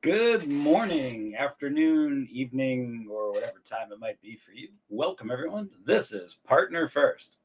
[0.00, 4.68] Good morning, afternoon, evening, or whatever time it might be for you.
[4.88, 5.70] Welcome, everyone.
[5.84, 7.38] This is Partner First.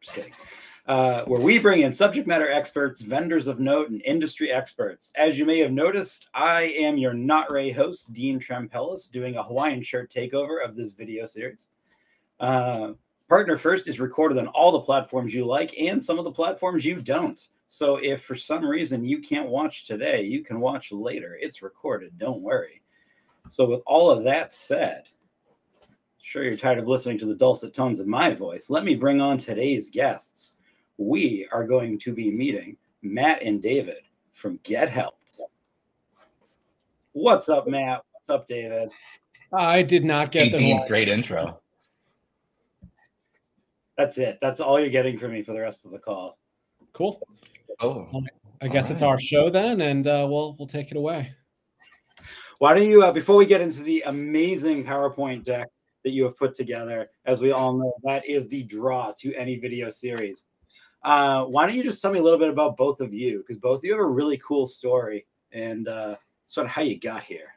[0.00, 0.32] Just kidding.
[0.86, 5.10] Uh, where we bring in subject matter experts, vendors of note, and industry experts.
[5.16, 9.42] As you may have noticed, I am your Not Ray host, Dean Trempellis, doing a
[9.42, 11.66] Hawaiian shirt takeover of this video series.
[12.38, 12.92] Uh,
[13.28, 16.84] Partner First is recorded on all the platforms you like and some of the platforms
[16.84, 17.48] you don't.
[17.74, 21.36] So if for some reason you can't watch today, you can watch later.
[21.40, 22.16] It's recorded.
[22.18, 22.82] Don't worry.
[23.48, 25.08] So with all of that said,
[26.22, 28.70] sure you're tired of listening to the dulcet tones of my voice.
[28.70, 30.58] Let me bring on today's guests.
[30.98, 35.40] We are going to be meeting Matt and David from Get Helpt.
[37.10, 38.04] What's up, Matt?
[38.12, 38.88] What's up, David?
[39.52, 41.60] I did not get the Dean, great intro.
[43.98, 44.38] That's it.
[44.40, 46.38] That's all you're getting from me for the rest of the call.
[46.92, 47.20] Cool.
[47.80, 48.08] Oh,
[48.62, 48.92] I guess right.
[48.92, 51.34] it's our show then, and uh, we'll we'll take it away.
[52.58, 55.68] Why don't you, uh, before we get into the amazing PowerPoint deck
[56.04, 59.58] that you have put together, as we all know, that is the draw to any
[59.58, 60.44] video series.
[61.02, 63.44] Uh, why don't you just tell me a little bit about both of you?
[63.46, 66.98] Because both of you have a really cool story and uh, sort of how you
[66.98, 67.48] got here.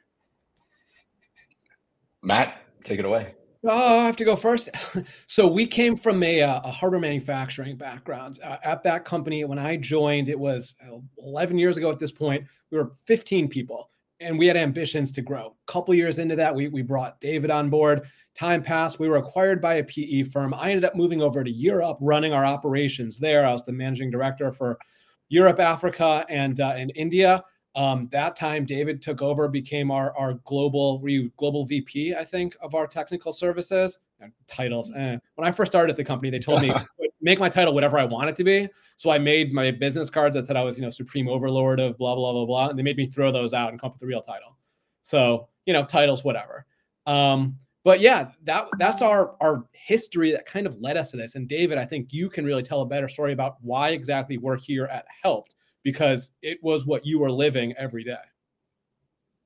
[2.23, 3.35] Matt, take it away.
[3.69, 4.69] Oh, I have to go first.
[5.25, 8.39] so we came from a, uh, a hardware manufacturing background.
[8.41, 11.89] Uh, at that company, when I joined, it was uh, 11 years ago.
[11.89, 13.89] At this point, we were 15 people,
[14.21, 15.47] and we had ambitions to grow.
[15.67, 18.07] A couple years into that, we we brought David on board.
[18.39, 18.99] Time passed.
[18.99, 20.53] We were acquired by a PE firm.
[20.53, 23.45] I ended up moving over to Europe, running our operations there.
[23.45, 24.79] I was the managing director for
[25.27, 27.43] Europe, Africa, and uh, and India.
[27.77, 32.25] Um, that time, David took over, became our our global were you global VP, I
[32.25, 34.91] think, of our technical services and titles.
[34.95, 35.17] Eh.
[35.35, 36.73] When I first started at the company, they told me
[37.21, 38.67] make my title whatever I want it to be.
[38.95, 41.99] So I made my business cards that said I was you know supreme overlord of
[41.99, 44.01] blah blah blah blah, and they made me throw those out and come up with
[44.01, 44.57] the real title.
[45.03, 46.65] So you know titles whatever.
[47.05, 51.35] Um, but yeah, that that's our our history that kind of led us to this.
[51.35, 54.57] And David, I think you can really tell a better story about why exactly we're
[54.57, 55.53] here at Helpt
[55.87, 58.25] because it was what you were living every day.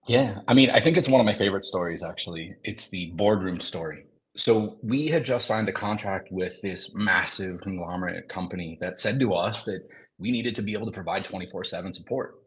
[0.08, 0.40] Yeah.
[0.48, 2.56] I mean, I think it's one of my favorite stories, actually.
[2.64, 4.06] It's the boardroom story.
[4.36, 9.36] So we had just signed a contract with this massive conglomerate company that said to
[9.36, 9.88] us that
[10.18, 12.40] we needed to be able to provide 24 7 support.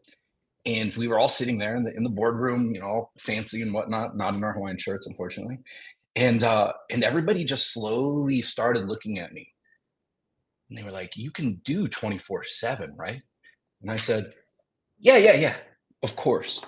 [0.65, 3.73] And we were all sitting there in the in the boardroom, you know, fancy and
[3.73, 5.59] whatnot, not in our Hawaiian shirts, unfortunately.
[6.17, 9.53] And uh, and everybody just slowly started looking at me.
[10.69, 13.21] And they were like, you can do 24 7, right?
[13.85, 14.33] And I said,
[14.97, 15.55] Yeah, yeah, yeah,
[16.01, 16.63] of course.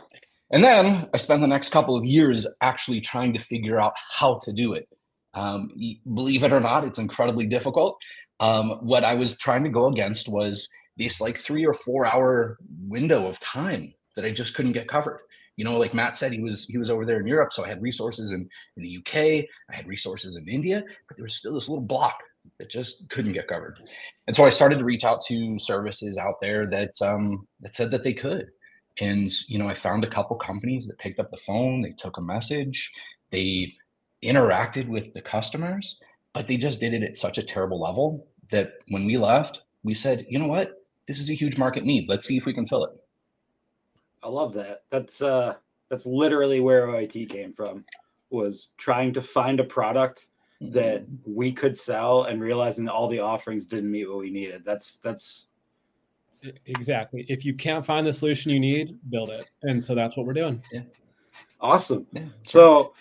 [0.52, 4.40] And then I spent the next couple of years actually trying to figure out how
[4.44, 4.88] to do it.
[5.34, 5.72] Um,
[6.14, 8.00] believe it or not, it's incredibly difficult.
[8.40, 12.60] Um, what I was trying to go against was this like three or four hour
[12.82, 15.20] window of time that I just couldn't get covered.
[15.56, 17.68] You know, like Matt said, he was he was over there in Europe, so I
[17.68, 21.56] had resources in in the UK, I had resources in India, but there was still
[21.56, 22.20] this little block
[22.60, 23.80] it just couldn't get covered.
[24.26, 27.92] And so I started to reach out to services out there that um, that said
[27.92, 28.48] that they could.
[29.00, 32.18] And you know, I found a couple companies that picked up the phone, they took
[32.18, 32.92] a message,
[33.32, 33.74] they
[34.24, 36.02] interacted with the customers,
[36.34, 39.94] but they just did it at such a terrible level that when we left, we
[39.94, 40.84] said, you know what?
[41.08, 42.10] This is a huge market need.
[42.10, 42.92] Let's see if we can fill it.
[44.24, 44.84] I love that.
[44.90, 45.56] That's uh
[45.90, 47.86] that's literally where OIT came from
[48.30, 50.28] was trying to find a product
[50.60, 51.16] that mm-hmm.
[51.26, 54.64] we could sell and realizing that all the offerings didn't meet what we needed.
[54.66, 55.48] That's that's
[56.66, 57.26] exactly.
[57.30, 59.50] If you can't find the solution you need, build it.
[59.64, 60.64] And so that's what we're doing.
[60.72, 60.82] Yeah.
[61.60, 62.06] Awesome.
[62.12, 62.94] Yeah, So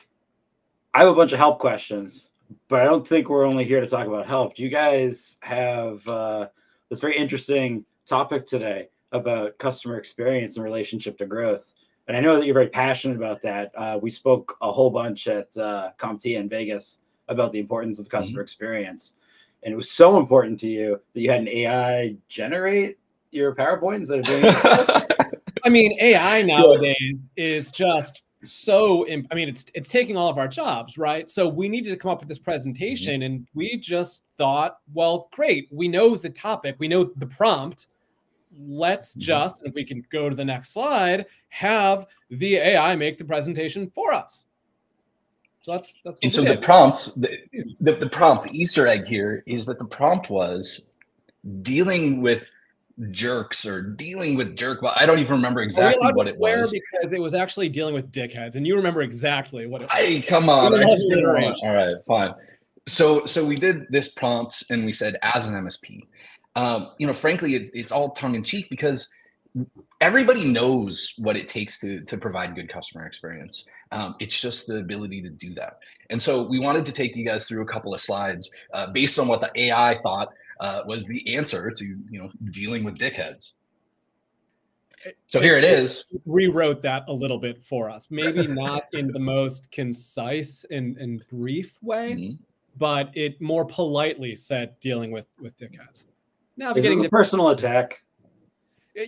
[0.94, 2.31] I have a bunch of Helpt questions,
[2.69, 4.56] but I don't think we're only here to talk about Helpt.
[4.56, 6.49] Do you guys have uh,
[6.88, 11.75] this very interesting topic today about customer experience and relationship to growth?
[12.09, 13.73] And I know that you're very passionate about that.
[13.77, 18.09] Uh, we spoke a whole bunch at uh, CompTIA in Vegas about the importance of
[18.09, 18.42] customer mm-hmm.
[18.42, 19.14] experience.
[19.62, 22.98] And it was so important to you that you had an AI generate
[23.31, 25.41] your PowerPoint instead of doing it.
[25.64, 30.38] I mean, AI nowadays is just so imp- i mean it's it's taking all of
[30.38, 33.23] our jobs right so we needed to come up with this presentation mm-hmm.
[33.23, 37.88] and we just thought well great we know the topic we know the prompt
[38.58, 39.20] let's mm-hmm.
[39.20, 43.90] just if we can go to the next slide have the ai make the presentation
[43.94, 44.46] for us
[45.67, 46.21] so that's that's.
[46.23, 47.39] And so the prompt, the,
[47.81, 50.91] the, the prompt, the Easter egg here is that the prompt was
[51.63, 52.49] dealing with
[53.11, 54.81] jerks or dealing with jerk.
[54.81, 58.13] Well, I don't even remember exactly what it was because it was actually dealing with
[58.13, 59.99] dickheads, and you remember exactly what it was.
[59.99, 60.73] Hey, come on!
[60.73, 61.59] I just didn't want.
[61.65, 62.33] All right, fine.
[62.87, 66.07] So so we did this prompt, and we said as an MSP.
[66.55, 69.11] Um, you know, frankly, it, it's all tongue in cheek because
[70.01, 73.65] everybody knows what it takes to to provide good customer experience.
[73.93, 75.79] Um, it's just the ability to do that.
[76.11, 79.19] And so we wanted to take you guys through a couple of slides uh, based
[79.19, 83.53] on what the AI thought uh, was the answer to you know dealing with dickheads.
[85.29, 86.05] So here it is.
[86.25, 88.09] Rewrote that a little bit for us.
[88.11, 92.43] Maybe not in the most concise and, and brief way, mm-hmm.
[92.77, 96.06] but it more politely said dealing with with dickheads.
[96.56, 98.03] Now, is this a personal attack?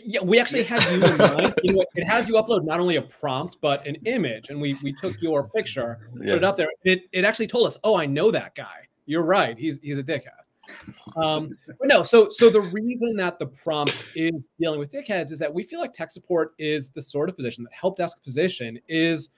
[0.04, 1.54] Yeah, we actually had you in mind.
[1.62, 4.76] You know, it has you upload not only a prompt but an image, and we
[4.82, 6.34] we took your picture, yeah.
[6.34, 6.68] put it up there.
[6.84, 8.86] It it actually told us, oh, I know that guy.
[9.06, 9.58] You're right.
[9.58, 10.28] He's he's a dickhead.
[11.16, 15.38] Um, but no, so so the reason that the prompt is dealing with dickheads is
[15.38, 18.78] that we feel like tech support is the sort of position that help desk position
[18.88, 19.30] is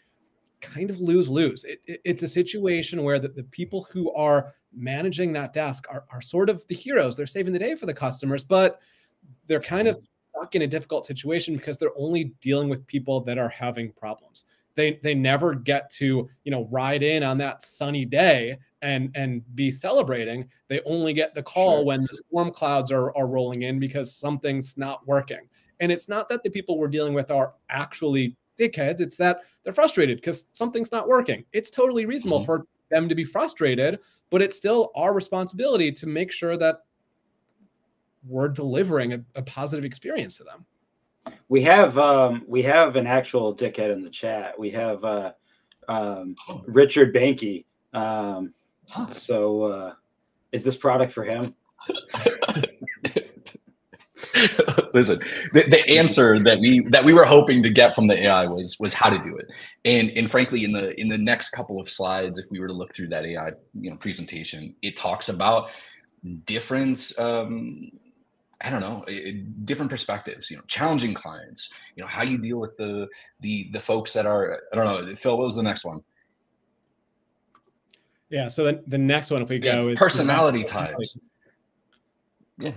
[0.61, 1.63] kind of lose lose.
[1.65, 6.05] It, it, it's a situation where the, the people who are managing that desk are,
[6.11, 7.17] are sort of the heroes.
[7.17, 8.81] They're saving the day for the customers, but
[9.47, 10.01] they're kind of
[10.41, 14.47] stuck in a difficult situation because they're only dealing with people that are having problems.
[14.75, 19.43] They they never get to you know ride in on that sunny day and and
[19.55, 20.49] be celebrating.
[20.69, 21.85] They only get the call sure.
[21.85, 25.49] when the storm clouds are are rolling in because something's not working.
[25.81, 29.01] And it's not that the people we're dealing with are actually dickheads.
[29.01, 31.45] It's that they're frustrated because something's not working.
[31.53, 32.47] It's totally reasonable mm-hmm.
[32.47, 33.99] for them to be frustrated,
[34.31, 36.81] but it's still our responsibility to make sure that
[38.27, 40.67] we're delivering a, a positive experience to them.
[41.49, 44.59] We have um, we have an actual dickhead in the chat.
[44.59, 45.33] We have uh,
[45.89, 46.63] um, oh.
[46.67, 47.65] Richard Banky.
[47.93, 48.55] Um,
[48.97, 49.09] oh.
[49.11, 49.95] So uh,
[50.53, 51.55] is this product for him?
[54.93, 55.21] Listen,
[55.53, 58.77] the, the answer that we that we were hoping to get from the AI was
[58.81, 59.47] was how to do it,
[59.85, 62.73] and and frankly, in the in the next couple of slides, if we were to
[62.73, 65.71] look through that AI you know presentation, it talks about
[66.45, 67.91] different um,
[68.63, 69.33] I don't know, eh, eh,
[69.65, 70.51] different perspectives.
[70.51, 71.71] You know, challenging clients.
[71.97, 73.09] You know, how you deal with the
[73.41, 74.61] the the folks that are.
[74.73, 75.37] I don't know, Phil.
[75.37, 76.03] What was the next one?
[78.29, 78.49] Yeah.
[78.49, 81.19] So the, the next one, if we go, is personality types.
[82.59, 82.73] Yeah.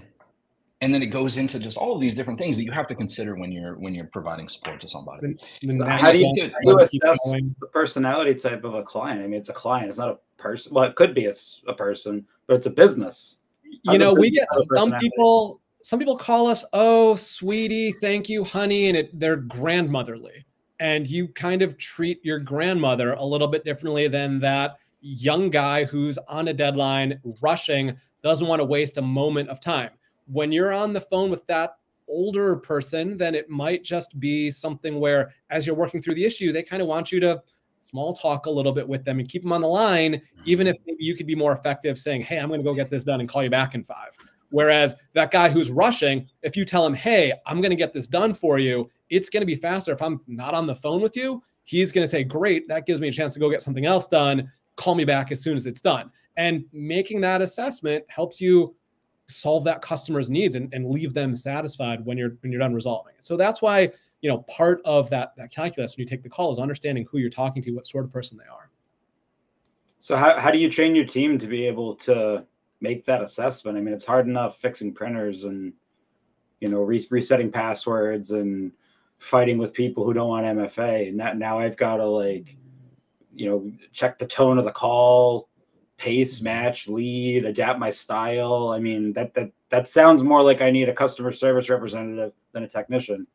[0.82, 2.96] And then it goes into just all of these different things that you have to
[2.96, 5.36] consider when you're when you're providing support to somebody.
[5.70, 9.22] So how do you, do you assess the personality type of a client?
[9.22, 9.88] I mean, it's a client.
[9.88, 10.74] It's not a person.
[10.74, 11.34] Well, it could be a,
[11.68, 13.38] a person, but it's a business.
[13.84, 18.88] you know, we get some people some people call us, oh, sweetie, thank you, honey,
[18.88, 20.46] and it, they're grandmotherly.
[20.80, 25.84] And you kind of treat your grandmother a little bit differently than that young guy
[25.84, 29.90] who's on a deadline, rushing, doesn't want to waste a moment of time.
[30.28, 31.76] When you're on the phone with that
[32.08, 36.54] older person, then it might just be something where, as you're working through the issue,
[36.54, 37.44] they kind of want you to
[37.82, 40.72] small talk a little bit with them and keep them on the line, even mm-hmm.
[40.72, 43.04] if maybe you could be more effective saying, Hey, I'm going to go get this
[43.04, 44.18] done and call you back in five.
[44.54, 48.08] Whereas that guy who's rushing, if you tell him, hey, I'm going to get this
[48.08, 49.92] done for you, it's going to be faster.
[49.92, 53.02] If I'm not on the phone with you, he's going to say, great, that gives
[53.02, 54.52] me a chance to go get something else done.
[54.76, 56.12] Call me back as soon as it's done.
[56.38, 58.76] And making that assessment helps you
[59.26, 63.16] solve that customer's needs and, and leave them satisfied when you're when you're done resolving
[63.18, 63.26] it.
[63.26, 63.90] So that's why
[64.22, 67.18] you know part of that that calculus when you take the call is understanding who
[67.18, 68.70] you're talking to, what sort of person they are.
[70.00, 72.46] So how, how do you train your team to be able to
[72.84, 73.78] make that assessment.
[73.78, 75.74] I mean, it's hard enough fixing printers and
[76.60, 78.72] you know re- resetting passwords and
[79.18, 81.08] fighting with people who don't want MFA.
[81.08, 82.58] And that, now I've got to like
[83.34, 85.50] you know check the tone of the call,
[85.98, 86.44] pace, mm-hmm.
[86.44, 88.70] match, lead, adapt my style.
[88.70, 92.64] I mean, that that that sounds more like I need a customer service representative than
[92.64, 93.26] a technician.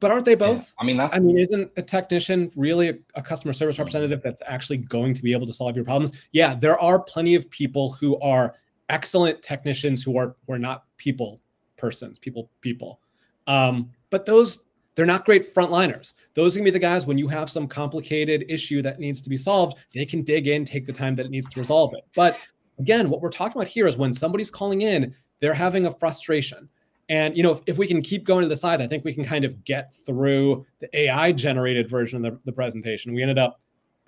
[0.00, 0.58] But aren't they both?
[0.58, 0.64] Yeah.
[0.78, 1.14] I mean, that's...
[1.14, 5.22] I mean, isn't a technician really a, a, customer service representative that's actually going to
[5.22, 6.12] be able to solve your problems?
[6.32, 8.54] Yeah, there are plenty of people who are
[8.88, 11.40] excellent technicians who are who are not people
[11.76, 13.00] persons, people people.
[13.46, 14.64] Um, but those
[14.94, 16.14] they're not great frontliners.
[16.34, 19.30] Those are gonna be the guys when you have some complicated issue that needs to
[19.30, 22.04] be solved, they can dig in, take the time that it needs to resolve it.
[22.14, 22.36] But
[22.78, 26.68] again, what we're talking about here is when somebody's calling in, they're having a frustration
[27.10, 29.12] and you know, if, if we can keep going to the side, I think we
[29.12, 33.12] can kind of get through the AI generated version of the, the presentation.
[33.12, 33.60] We ended up,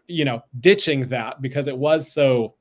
[0.06, 2.54] you know, ditching that because it was so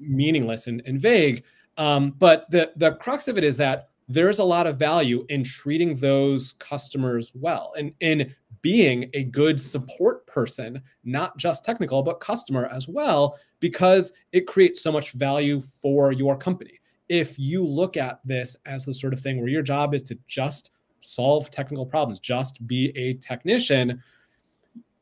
[0.00, 1.44] meaningless and, and vague.
[1.76, 5.44] Um, but the the crux of it is that there's a lot of value in
[5.44, 12.18] treating those customers well and in being a good support person, not just technical, but
[12.18, 17.96] customer as well, because it creates so much value for your company if you look
[17.96, 21.86] at this as the sort of thing where your job is to just solve technical
[21.86, 24.02] problems, just be a technician,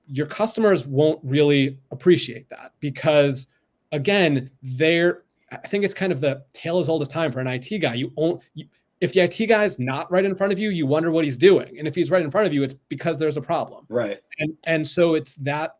[0.07, 3.49] your customers won't really appreciate that because
[3.93, 7.47] again, they're I think it's kind of the tale as old as time for an
[7.47, 7.95] IT guy.
[7.95, 8.67] You, own, you
[9.03, 11.37] if the IT guy is not right in front of you, you wonder what he's
[11.37, 11.77] doing.
[11.79, 13.85] And if he's right in front of you, it's because there's a problem.
[13.89, 14.21] Right.
[14.39, 15.77] And and so it's that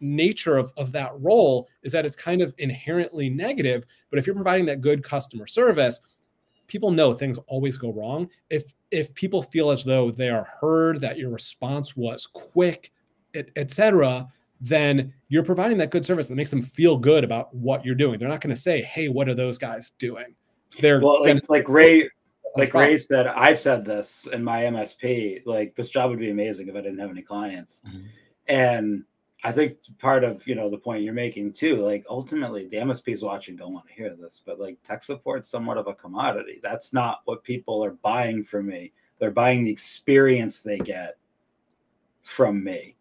[0.00, 3.84] nature of, of that role is that it's kind of inherently negative.
[4.10, 6.00] But if you're providing that good customer service,
[6.66, 8.28] people know things always go wrong.
[8.50, 12.92] If if people feel as though they are heard, that your response was quick,
[13.56, 14.28] etc.,
[14.60, 18.18] then you're providing that good service that makes them feel good about what you're doing.
[18.18, 20.34] They're not going to say, "Hey, what are those guys doing?"
[20.80, 22.08] They're well, it's like Ray,
[22.56, 23.26] like Ray said.
[23.26, 25.42] I've said this in my MSP.
[25.46, 28.06] Like this job would be amazing if I didn't have any clients, mm-hmm.
[28.48, 29.04] and
[29.46, 31.76] I think part of you know the point you're making too.
[31.76, 35.78] Like ultimately, the MSPs watching don't want to hear this, but like tech support's somewhat
[35.78, 36.58] of a commodity.
[36.60, 38.92] That's not what people are buying from me.
[39.20, 41.16] They're buying the experience they get
[42.24, 42.96] from me.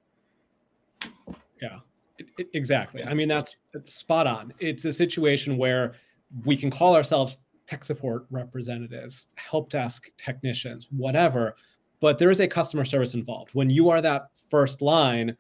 [1.60, 1.80] Yeah,
[2.20, 3.04] it, it, exactly.
[3.04, 4.54] I mean, that's, that's spot on.
[4.60, 5.96] It's a situation where
[6.44, 11.56] we can call ourselves tech support representatives, help desk technicians, whatever,
[12.02, 13.50] but there is a customer service involved.
[13.54, 15.36] When you are that first line,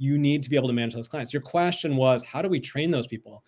[0.00, 1.32] you need to be able to manage those clients.
[1.32, 3.44] Your question was, how do we train those people?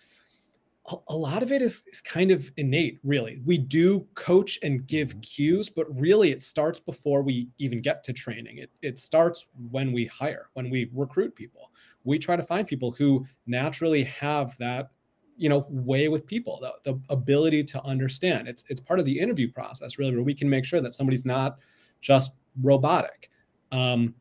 [0.90, 3.40] A, a lot of it is, is kind of innate, really.
[3.46, 5.20] We do coach and give mm-hmm.
[5.20, 8.58] cues, but really it starts before we even get to training.
[8.58, 11.70] It, it starts when we hire, when we recruit people.
[12.04, 14.90] We try to find people who naturally have that
[15.38, 19.18] you know way with people the, the ability to understand it's it's part of the
[19.18, 21.56] interview process really where we can make sure that somebody's not
[22.02, 23.30] just robotic
[23.72, 24.14] um,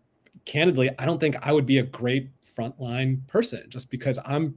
[0.46, 4.56] candidly, I don't think I would be a great frontline person just because I'm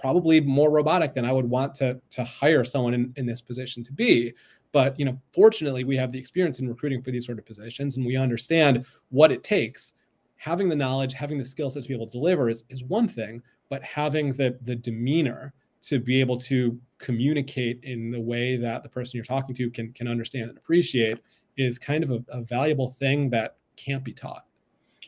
[0.00, 3.82] probably more robotic than I would want to to hire someone in, in this position
[3.84, 4.34] to be.
[4.72, 7.96] But you know, fortunately, we have the experience in recruiting for these sort of positions,
[7.96, 9.92] and we understand what it takes.
[10.36, 13.06] Having the knowledge, having the skill sets to be able to deliver is, is one
[13.06, 18.82] thing, but having the the demeanor to be able to communicate in the way that
[18.82, 21.18] the person you're talking to can can understand and appreciate
[21.56, 24.46] is kind of a, a valuable thing that can't be taught.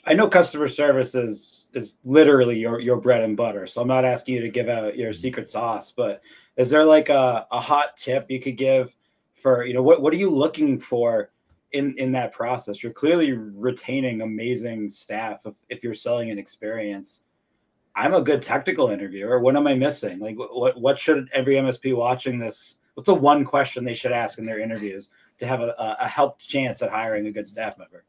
[0.06, 3.66] I know customer service is is literally your your bread and butter.
[3.66, 5.20] So I'm not asking you to give out your mm-hmm.
[5.20, 6.22] secret sauce, but
[6.56, 8.94] is there like a, a hot tip you could give
[9.34, 11.30] for you know what what are you looking for
[11.72, 12.82] in in that process?
[12.82, 17.22] You're clearly retaining amazing staff if, if you're selling an experience.
[17.96, 19.38] I'm a good technical interviewer.
[19.38, 20.18] What am I missing?
[20.18, 22.76] Like what what should every MSP watching this?
[22.94, 26.46] What's the one question they should ask in their interviews to have a, a helped
[26.46, 28.04] chance at hiring a good staff member?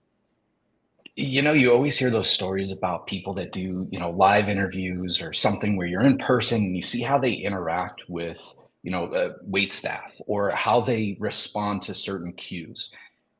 [1.15, 5.22] You know you always hear those stories about people that do you know live interviews
[5.22, 8.41] or something where you're in person and you see how they interact with
[8.84, 12.91] you know uh, wait staff or how they respond to certain cues.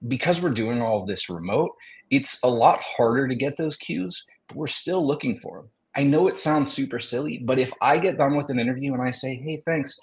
[0.08, 1.72] Because we're doing all of this remote
[2.12, 6.04] it's a lot harder to get those cues but we're still looking for them i
[6.04, 9.12] know it sounds super silly but if i get done with an interview and i
[9.12, 9.98] say hey thanks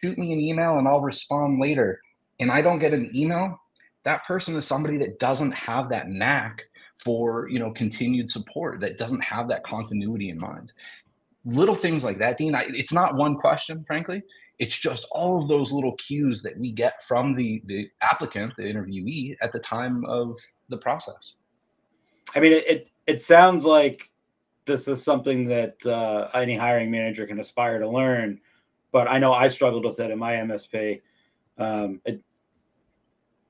[0.00, 2.00] shoot me an email and i'll respond later
[2.38, 3.60] and i don't get an email
[4.04, 6.62] that person is somebody that doesn't have that knack
[7.04, 10.72] for you know continued support that doesn't have that continuity in mind.
[11.44, 14.22] Little things like that dean I, it's not one question frankly.
[14.58, 18.64] It's just all of those little cues that we get from the the applicant the
[18.64, 20.36] interviewee at the time of
[20.68, 21.34] the process.
[22.34, 24.10] I mean it it, it sounds like
[24.66, 28.38] this is something that uh, any hiring manager can aspire to learn
[28.92, 31.00] but i know i struggled with it in my msp
[31.58, 32.22] um, it,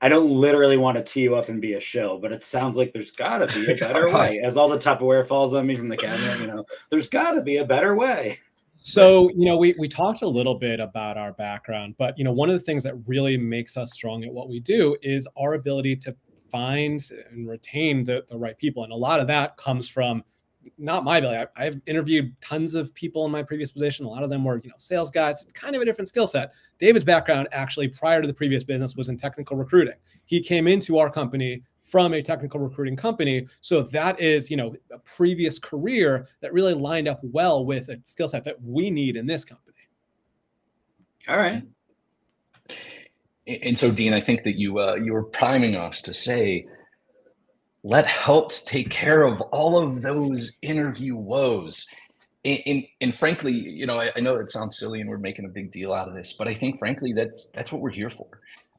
[0.01, 2.75] I don't literally want to tee you up and be a shill, but it sounds
[2.75, 4.39] like there's got to be a better way.
[4.43, 7.41] As all the Tupperware falls on me from the cabinet, you know, there's got to
[7.41, 8.37] be a better way.
[8.73, 12.31] So, you know, we we talked a little bit about our background, but you know,
[12.31, 15.53] one of the things that really makes us strong at what we do is our
[15.53, 16.15] ability to
[16.51, 18.83] find and retain the, the right people.
[18.83, 20.23] And a lot of that comes from
[20.77, 21.45] not my ability.
[21.55, 24.05] I, have interviewed tons of people in my previous position.
[24.05, 25.41] A lot of them were, you know, sales guys.
[25.41, 26.51] It's kind of a different skill set.
[26.77, 29.95] David's background, actually, prior to the previous business, was in technical recruiting.
[30.25, 34.75] He came into our company from a technical recruiting company, so that is, you know,
[34.91, 39.17] a previous career that really lined up well with a skill set that we need
[39.17, 39.77] in this company.
[41.27, 41.63] All right.
[43.47, 46.65] And so, Dean, I think that you uh, you were priming us to say
[47.83, 51.87] let Helpt take care of all of those interview woes.
[52.45, 55.45] And, and, and frankly, you know, I, I, know it sounds silly and we're making
[55.45, 58.09] a big deal out of this, but I think frankly that's that's what we're here
[58.09, 58.27] for.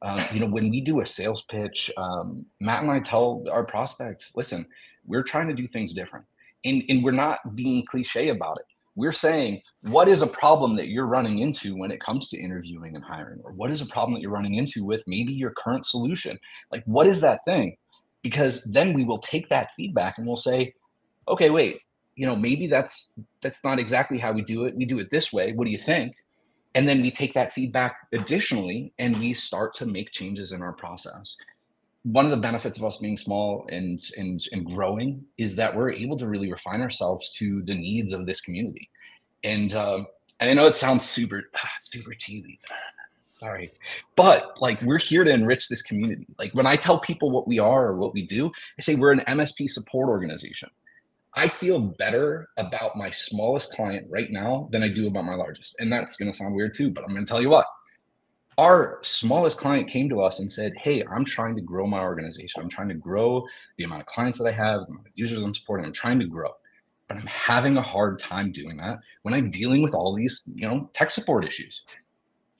[0.02, 3.64] Um, you know, when we do a sales pitch, um, Matt and I tell our
[3.64, 4.66] prospects, listen,
[5.06, 6.24] we're trying to do things different,
[6.64, 8.66] and and we're not being cliche about it.
[8.96, 12.96] We're saying what is a problem that you're running into when it comes to interviewing
[12.96, 15.86] and hiring, or what is a problem that you're running into with maybe your current
[15.86, 16.36] solution?
[16.72, 17.76] Like, what is that thing?
[18.22, 20.74] Because then we will take that feedback and we'll say
[21.28, 21.80] okay wait
[22.14, 25.32] you know maybe that's that's not exactly how we do it we do it this
[25.32, 26.14] way what do you think
[26.74, 30.72] and then we take that feedback additionally and we start to make changes in our
[30.72, 31.36] process
[32.04, 35.92] one of the benefits of us being small and and and growing is that we're
[35.92, 38.90] able to really refine ourselves to the needs of this community.
[39.44, 40.06] And um,
[40.40, 41.44] and I know it sounds super
[41.82, 42.58] super cheesy.
[43.42, 43.72] Sorry.
[44.14, 46.28] But like we're here to enrich this community.
[46.38, 49.10] Like when I tell people what we are or what we do, I say we're
[49.10, 50.70] an MSP support organization.
[51.34, 55.74] I feel better about my smallest client right now than I do about my largest.
[55.80, 57.66] And that's going to sound weird too, but I'm going to tell you what.
[58.58, 62.62] Our smallest client came to us and said, Hey, I'm trying to grow my organization.
[62.62, 63.44] I'm trying to grow
[63.76, 65.84] the amount of clients that I have, the users I'm supporting.
[65.84, 66.50] I'm trying to grow.
[67.08, 70.68] But I'm having a hard time doing that when I'm dealing with all these, you
[70.68, 71.82] know, tech support issues.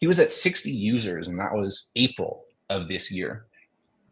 [0.03, 3.47] He was at 60 users, and that was April of this year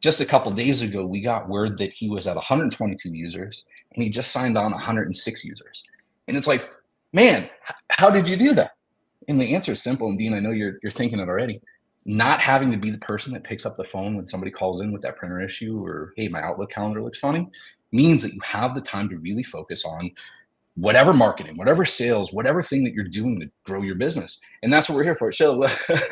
[0.01, 4.03] just a couple days ago, we got word that he was at 122 users and
[4.03, 5.85] he just signed on 106 users.
[6.27, 6.69] And it's like,
[7.13, 7.49] man,
[7.91, 8.73] how did you do that?
[9.29, 10.09] And the answer is simple.
[10.09, 11.61] And Dean, I know you're you're thinking it already.
[12.07, 14.91] Not having to be the person that picks up the phone when somebody calls in
[14.91, 17.47] with that printer issue or hey, my Outlook calendar looks funny,
[17.93, 20.11] means that you have the time to really focus on
[20.81, 24.41] whatever marketing, whatever sales, whatever thing that you're doing to grow your business.
[24.63, 25.31] And that's what we're here for.
[25.31, 25.67] So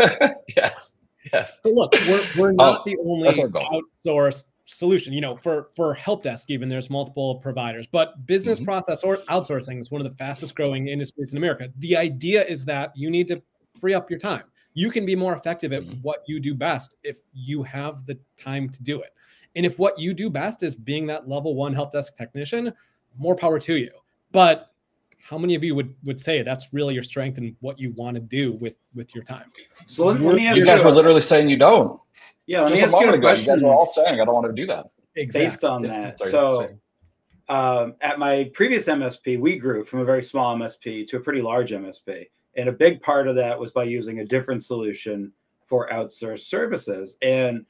[0.56, 0.98] yes.
[1.32, 1.58] Yes.
[1.64, 5.12] So look, we're, we're not oh, the only outsourced solution.
[5.12, 8.66] You know, for for help desk, even there's multiple providers, but business mm-hmm.
[8.66, 11.70] process or outsourcing is one of the fastest growing industries in America.
[11.78, 13.42] The idea is that you need to
[13.78, 14.44] free up your time.
[14.75, 16.00] You can be more effective at mm-hmm.
[16.02, 19.10] what you do best if you have the time to do it.
[19.56, 22.72] And if what you do best is being that level one help desk technician,
[23.18, 23.90] more power to you.
[24.32, 24.73] But
[25.28, 28.14] how many of you would would say that's really your strength and what you want
[28.14, 29.52] to do with with your time?
[29.87, 32.00] So let, let me ask you guys you were literally saying you don't.
[32.47, 34.66] Yeah, just a moment ago, you guys were all saying I don't want to do
[34.66, 34.87] that.
[35.16, 35.47] Exactly.
[35.47, 36.68] Based on that, Sorry, so
[37.49, 41.42] um, at my previous MSP, we grew from a very small MSP to a pretty
[41.42, 45.32] large MSP, and a big part of that was by using a different solution
[45.66, 47.66] for outsourced services, and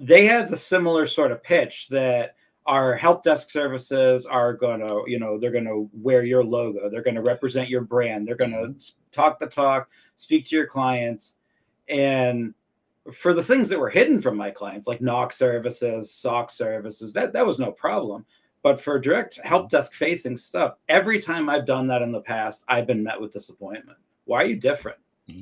[0.00, 2.34] they had the similar sort of pitch that
[2.68, 6.88] our help desk services are going to you know they're going to wear your logo
[6.88, 9.10] they're going to represent your brand they're going to mm-hmm.
[9.10, 11.34] talk the talk speak to your clients
[11.88, 12.54] and
[13.12, 17.32] for the things that were hidden from my clients like NOC services SOC services that
[17.32, 18.24] that was no problem
[18.62, 19.76] but for direct help mm-hmm.
[19.76, 23.32] desk facing stuff every time i've done that in the past i've been met with
[23.32, 25.40] disappointment why are you different mm-hmm.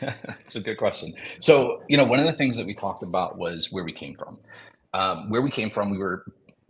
[0.56, 1.12] A good question.
[1.38, 4.16] So, you know, one of the things that we talked about was where we came
[4.16, 4.38] from
[4.94, 6.24] um, where we came from, we were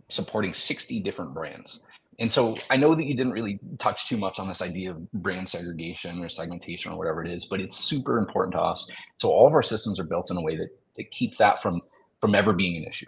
[0.09, 1.81] supporting 60 different brands.
[2.19, 5.11] And so I know that you didn't really touch too much on this idea of
[5.11, 8.89] brand segregation or segmentation or whatever it is, but it's super important to us.
[9.17, 11.79] So all of our systems are built in a way that, that keep that from,
[12.19, 13.05] from ever being an issue.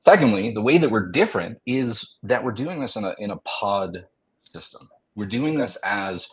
[0.00, 3.36] Secondly, the way that we're different is that we're doing this in a, in a
[3.38, 4.04] pod
[4.52, 4.88] system.
[5.14, 6.28] We're doing this as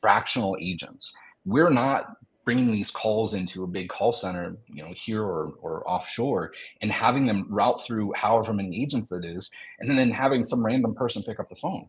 [0.00, 1.12] fractional agents.
[1.44, 5.88] We're not bringing these calls into a big call center, you know, here or, or
[5.88, 6.52] offshore,
[6.82, 10.94] and having them route through however many agents it is, and then having some random
[10.94, 11.88] person pick up the phone.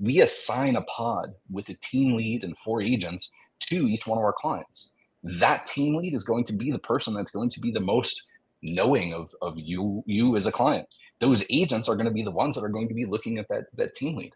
[0.00, 3.30] We assign a pod with a team lead and four agents
[3.60, 4.90] to each one of our clients.
[5.22, 8.24] That team lead is going to be the person that's going to be the most
[8.62, 10.88] knowing of, of you you as a client.
[11.20, 13.48] Those agents are going to be the ones that are going to be looking at
[13.48, 14.32] that that team lead.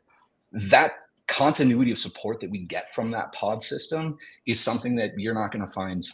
[0.53, 0.93] That
[1.29, 5.53] continuity of support that we get from that pod system is something that you're not
[5.53, 6.05] going to find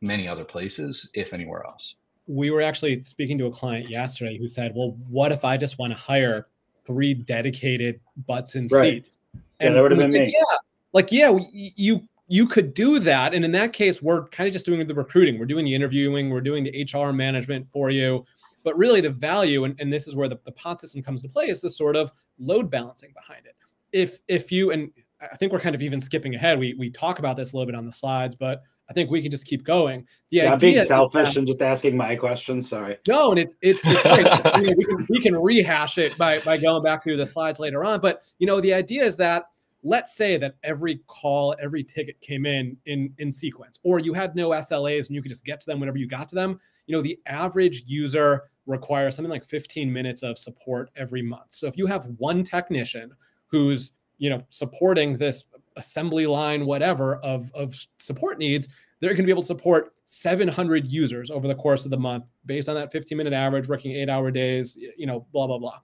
[0.00, 1.94] many other places, if anywhere else.
[2.26, 5.78] We were actually speaking to a client yesterday who said, Well, what if I just
[5.78, 6.48] want to hire
[6.84, 9.06] three dedicated butts and right.
[9.06, 9.20] seats?
[9.60, 10.34] And yeah, that would have been said, me.
[10.36, 10.56] Yeah.
[10.92, 13.34] Like, yeah, you you could do that.
[13.34, 16.30] And in that case, we're kind of just doing the recruiting, we're doing the interviewing,
[16.30, 18.24] we're doing the HR management for you.
[18.64, 21.28] But really, the value, and, and this is where the, the pod system comes to
[21.28, 23.54] play, is the sort of load balancing behind it
[23.94, 24.90] if if you and
[25.32, 26.58] I think we're kind of even skipping ahead.
[26.58, 29.22] We we talk about this a little bit on the slides, but I think we
[29.22, 30.06] can just keep going.
[30.30, 32.68] The yeah, being selfish that, and just asking my questions.
[32.68, 32.98] Sorry.
[33.08, 34.18] No, and it's it's, it's great.
[34.62, 37.60] you know, we can we can rehash it by by going back through the slides
[37.60, 38.00] later on.
[38.00, 39.44] But you know, the idea is that
[39.84, 44.34] let's say that every call, every ticket came in in in sequence, or you had
[44.34, 46.60] no SLAs and you could just get to them whenever you got to them.
[46.86, 51.48] You know, the average user requires something like 15 minutes of support every month.
[51.50, 53.12] So if you have one technician
[53.54, 55.44] who's you know supporting this
[55.76, 58.68] assembly line whatever of of support needs
[59.00, 62.24] they're going to be able to support 700 users over the course of the month
[62.46, 65.78] based on that 15 minute average working eight hour days you know blah blah blah.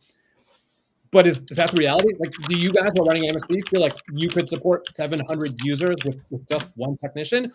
[1.12, 2.09] But is, is that the reality?
[2.18, 5.96] Like do you guys who are running msp feel like you could support 700 users
[6.04, 7.52] with, with just one technician?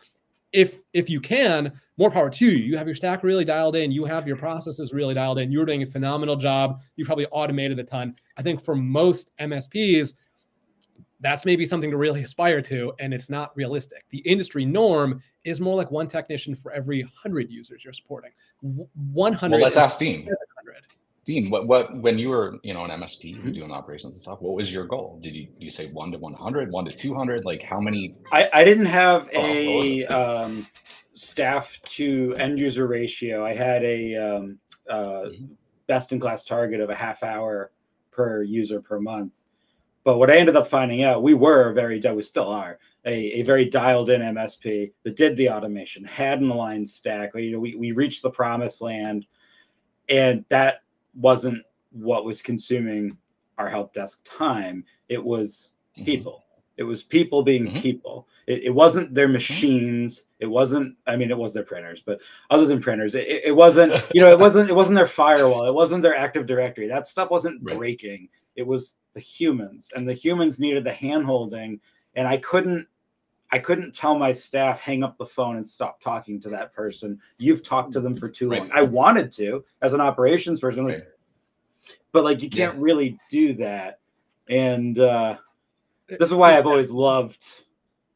[0.54, 2.58] If if you can more power to you.
[2.58, 3.92] You have your stack really dialed in.
[3.92, 5.52] You have your processes really dialed in.
[5.52, 6.82] You're doing a phenomenal job.
[6.96, 10.14] You probably automated a ton i think for most msps
[11.22, 14.06] that's maybe something to really aspire to, and it's not realistic.
[14.12, 18.32] The industry norm is more like one technician for every 100 users you're supporting.
[18.62, 19.52] 100.
[19.52, 20.30] Well, let's ask Dean.
[21.26, 23.54] Dean, what what when you were you know an MSP, you were mm-hmm.
[23.54, 24.42] doing operations and stuff.
[24.42, 25.18] What was your goal?
[25.24, 27.44] Did you you say one to 100, one to 200?
[27.44, 28.16] Like how many?
[28.32, 30.68] I I didn't have oh, a um,
[31.14, 33.44] staff to end user ratio.
[33.44, 35.46] I had a um, uh, mm-hmm.
[35.88, 37.72] best in class target of a half hour
[38.16, 39.34] per user per month.
[40.04, 43.44] But what I ended up finding out, we were very, we still are a, a
[43.44, 47.32] very dialed in MSP that did the automation, had an aligned stack.
[47.36, 49.26] You know, we, we reached the promised land,
[50.08, 50.84] and that
[51.16, 53.18] wasn't what was consuming
[53.58, 54.84] our help desk time.
[55.10, 56.06] It was mm-hmm.
[56.06, 56.45] people.
[56.78, 57.80] It was people being mm-hmm.
[57.80, 58.28] people.
[58.48, 59.34] It, it, wasn't their mm-hmm.
[59.34, 60.26] machines.
[60.40, 60.96] It wasn't.
[61.08, 63.94] I mean, it was their printers, but other than printers, it, it wasn't.
[64.14, 64.70] You know, it wasn't.
[64.70, 65.66] It wasn't their firewall.
[65.66, 66.88] It wasn't their Active Directory.
[66.88, 67.78] That stuff wasn't right.
[67.78, 68.30] breaking.
[68.56, 71.80] It was the humans, and the humans needed the handholding.
[72.16, 72.88] And I couldn't.
[73.52, 77.20] I couldn't tell my staff hang up the phone and stop talking to that person.
[77.38, 78.62] You've talked to them for too right.
[78.62, 78.72] long.
[78.74, 81.04] I wanted to as an operations person, right.
[82.12, 82.82] but like you can't yeah.
[82.82, 84.00] really do that.
[84.50, 85.38] And uh,
[86.08, 87.46] this is why I've always loved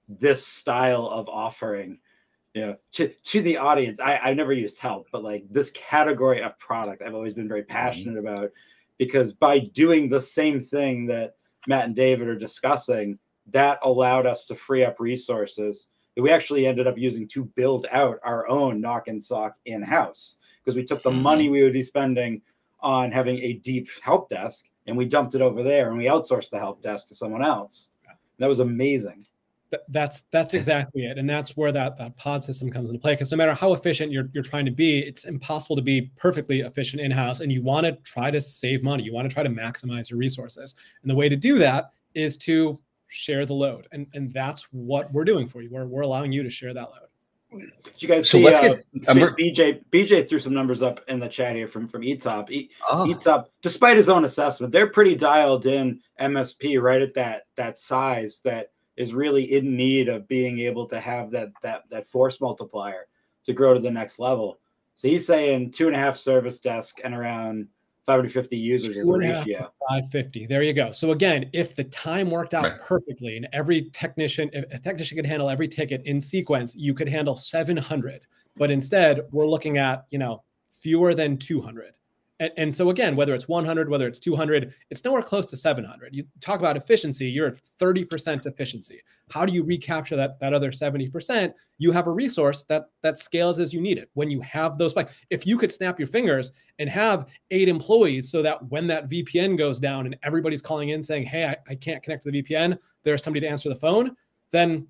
[0.08, 2.00] this style of offering
[2.56, 6.42] you know to to the audience i i never used Helpt but like this category
[6.42, 7.72] of product i've always been very mm-hmm.
[7.72, 8.28] passionate mm-hmm.
[8.28, 8.52] about
[8.98, 11.36] because by doing the same thing that
[11.68, 13.20] matt and david are discussing
[13.52, 17.86] that allowed us to free up resources that we actually ended up using to build
[17.92, 21.22] out our own NOC and SOC in house because we took the mm-hmm.
[21.22, 22.42] money we would be spending
[22.82, 26.50] on having a deep help desk and we dumped it over there and we outsourced
[26.50, 27.92] the help desk to someone else.
[28.40, 29.26] That was amazing.
[29.90, 31.20] That's that's exactly it.
[31.20, 33.14] And that's where that that pod system comes into play.
[33.14, 36.62] Because no matter how efficient you're, you're trying to be it's impossible to be perfectly
[36.62, 37.42] efficient in-house.
[37.42, 39.04] And you want to try to save money.
[39.04, 40.76] You want to try to maximize your resources.
[41.04, 43.88] And the way to do that is to share the load.
[43.92, 45.70] And and that's what we're doing for you.
[45.70, 47.09] We're, we're allowing you to share that load
[47.52, 51.28] Did you guys so see uh, get, BJ BJ threw some numbers up in the
[51.28, 52.52] chat here from from ETOP.
[52.52, 53.06] E, oh.
[53.06, 58.40] ETOP, despite his own assessment, they're pretty dialed in MSP right at that that size
[58.44, 63.08] that is really in need of being able to have that that that force multiplier
[63.46, 64.60] to grow to the next level.
[64.94, 67.68] So he's saying two and a half service desk and around
[68.10, 69.72] 550 users as a ratio.
[69.88, 70.48] 550.
[70.48, 70.92] There you go.
[70.92, 72.80] So again, if the time worked out right.
[72.80, 77.08] perfectly and every technician, if a technician could handle every ticket in sequence, you could
[77.08, 78.22] handle 700.
[78.58, 81.94] But instead, we're looking at, you know, fewer than 200.
[82.40, 86.16] And, and, so again, whether it's 100, whether it's 200, it's nowhere close to 700.
[86.16, 89.00] You talk about efficiency, you're at 30% efficiency.
[89.30, 91.54] How do you recapture that that other 70%?
[91.78, 94.10] You have a resource that that scales as you need it.
[94.14, 98.32] When you have those like if you could snap your fingers and have eight employees
[98.32, 101.76] so that when that VPN goes down and everybody's calling in saying, "Hey, I, I
[101.76, 104.16] can't connect to the VPN," there's somebody to answer the phone,
[104.52, 104.88] then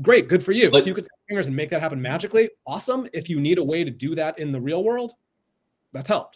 [0.00, 0.70] great, good for you.
[0.70, 3.08] But, if you could snap fingers and make that happen magically, awesome.
[3.12, 5.12] If you need a way to do that in the real world,
[5.92, 6.34] that's Helpt.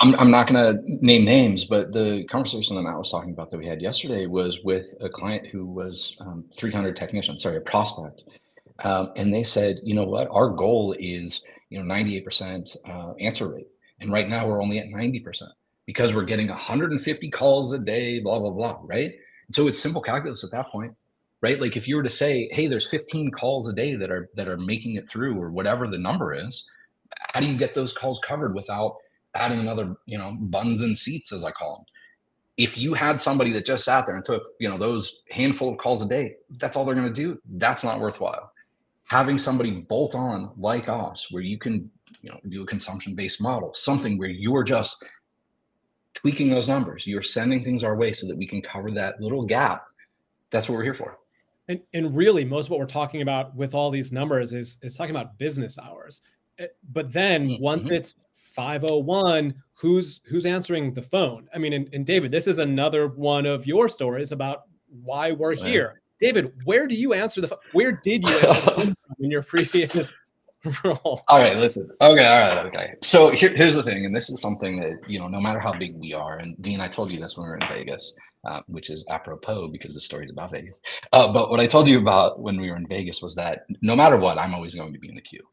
[0.00, 3.50] I'm, I'm not going to name names, but the conversation that Matt was talking about
[3.50, 7.60] that we had yesterday was with a client who was um, 300 technicians, sorry, a
[7.62, 8.24] prospect.
[8.80, 13.48] Um, and they said, you know what, our goal is, you know, 98% uh, answer
[13.48, 13.68] rate.
[14.00, 15.44] And right now we're only at 90%
[15.86, 19.12] because we're getting 150 calls a day, blah, blah, blah, right?
[19.52, 20.92] so it's simple calculus at that point,
[21.40, 21.60] right?
[21.60, 24.48] Like if you were to say, hey, there's 15 calls a day that are that
[24.48, 26.68] are making it through or whatever the number is,
[27.32, 28.96] how do you get those calls covered without
[29.34, 31.86] adding another, you know, buns and seats, as I call them?
[32.56, 35.78] If you had somebody that just sat there and took, you know, those handful of
[35.78, 37.38] calls a day, that's all they're going to do.
[37.56, 38.50] That's not worthwhile.
[39.08, 41.90] Having somebody bolt on like us, where you can,
[42.22, 45.04] you know, do a consumption based model, something where you're just
[46.14, 49.44] tweaking those numbers, you're sending things our way so that we can cover that little
[49.44, 49.86] gap.
[50.50, 51.18] That's what we're here for.
[51.68, 54.94] And, and really, most of what we're talking about with all these numbers is, is
[54.94, 56.22] talking about business hours.
[56.92, 57.62] But then mm-hmm.
[57.62, 61.48] once it's 501 who's who's answering the phone?
[61.54, 65.54] I mean and, and, david this is another one of your stories about why we're
[65.54, 66.00] here.
[66.18, 68.38] David where do you answer the phone where did you
[69.20, 70.08] in your previous
[70.82, 71.22] role?
[71.28, 71.88] All right listen.
[72.00, 72.94] Okay all right okay.
[73.02, 75.72] So here, here's the thing and this is something that you know no matter how
[75.72, 78.14] big we are and dean i told you this when we were in vegas
[78.46, 80.80] uh, which is apropos because the story is about vegas.
[81.12, 83.96] Uh, but what i told you about when we were in vegas was that no
[83.96, 85.44] matter what i'm always going to be in the queue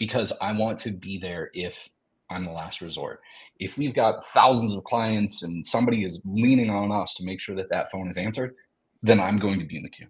[0.00, 1.88] because I want to be there if
[2.30, 3.20] I'm the last resort.
[3.58, 7.54] If we've got thousands of clients and somebody is leaning on us to make sure
[7.56, 8.54] that that phone is answered,
[9.02, 10.06] then I'm going to be in the queue.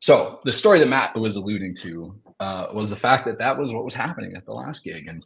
[0.00, 3.72] So the story that Matt was alluding to uh, was the fact that that was
[3.72, 5.24] what was happening at the last gig, and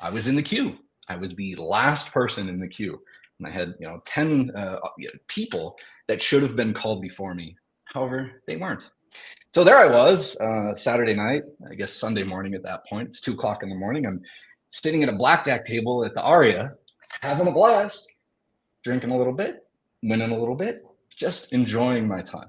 [0.00, 0.78] I was in the queue.
[1.08, 2.98] I was the last person in the queue.
[3.38, 4.78] and I had you know ten uh,
[5.26, 5.76] people
[6.08, 7.56] that should have been called before me.
[7.84, 8.90] However, they weren't.
[9.54, 13.06] So there I was, uh, Saturday night, I guess Sunday morning at that point.
[13.06, 14.04] It's two o'clock in the morning.
[14.04, 14.20] I'm
[14.70, 16.72] sitting at a blackjack table at the Aria,
[17.20, 18.12] having a blast,
[18.82, 19.64] drinking a little bit,
[20.02, 22.48] winning a little bit, just enjoying my time.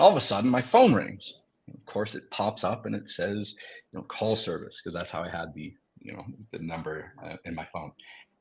[0.00, 1.42] All of a sudden, my phone rings.
[1.72, 3.54] Of course, it pops up and it says,
[3.92, 7.36] you know, call service because that's how I had the, you know, the number uh,
[7.44, 7.92] in my phone.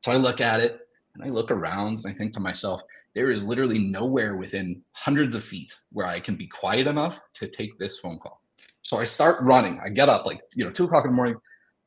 [0.03, 0.79] So I look at it
[1.13, 2.81] and I look around and I think to myself,
[3.15, 7.47] there is literally nowhere within hundreds of feet where I can be quiet enough to
[7.47, 8.41] take this phone call.
[8.83, 9.79] So I start running.
[9.83, 11.35] I get up like, you know, two o'clock in the morning.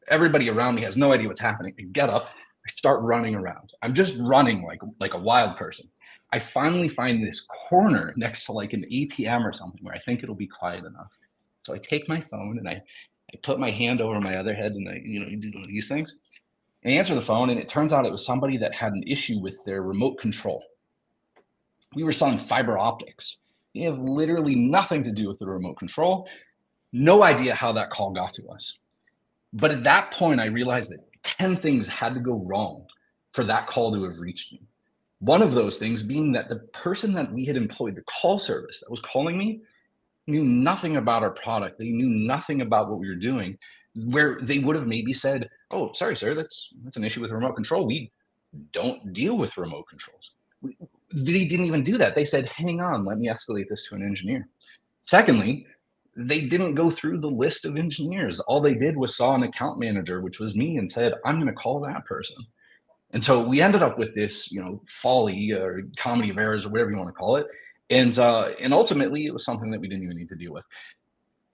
[0.09, 1.75] Everybody around me has no idea what's happening.
[1.79, 3.71] I get up, I start running around.
[3.83, 5.89] I'm just running like like a wild person.
[6.33, 10.23] I finally find this corner next to like an ATM or something where I think
[10.23, 11.11] it'll be quiet enough.
[11.63, 12.83] So I take my phone and I,
[13.33, 16.21] I put my hand over my other head and I, you know, do these things.
[16.83, 19.05] And I answer the phone, and it turns out it was somebody that had an
[19.07, 20.65] issue with their remote control.
[21.95, 23.39] We were selling fiber optics.
[23.75, 26.29] They have literally nothing to do with the remote control.
[26.93, 28.79] No idea how that call got to us.
[29.53, 32.87] But at that point, I realized that 10 things had to go wrong
[33.33, 34.61] for that call to have reached me.
[35.21, 38.81] One of those things being that the person that we had employed, the call service
[38.81, 39.63] that was calling me,
[40.27, 41.79] knew nothing about our product.
[41.79, 43.59] They knew nothing about what we were doing,
[43.95, 47.55] where they would have maybe said, "Oh, sorry, sir, that's that's an issue with remote
[47.55, 47.87] control.
[47.87, 48.11] We
[48.73, 50.77] don't deal with remote controls." We,
[51.13, 52.15] they didn't even do that.
[52.15, 54.49] They said, "Hang on, let me escalate this to an engineer."
[55.05, 55.67] Secondly,
[56.17, 58.41] they didn't go through the list of engineers.
[58.41, 61.47] All they did was saw an account manager, which was me, and said, "I'm going
[61.47, 62.37] to call that person."
[63.13, 66.71] And so we ended up with this, you know, folly or comedy of errors or
[66.71, 67.47] whatever you want to call it.
[67.91, 70.65] And uh, and ultimately, it was something that we didn't even need to deal with.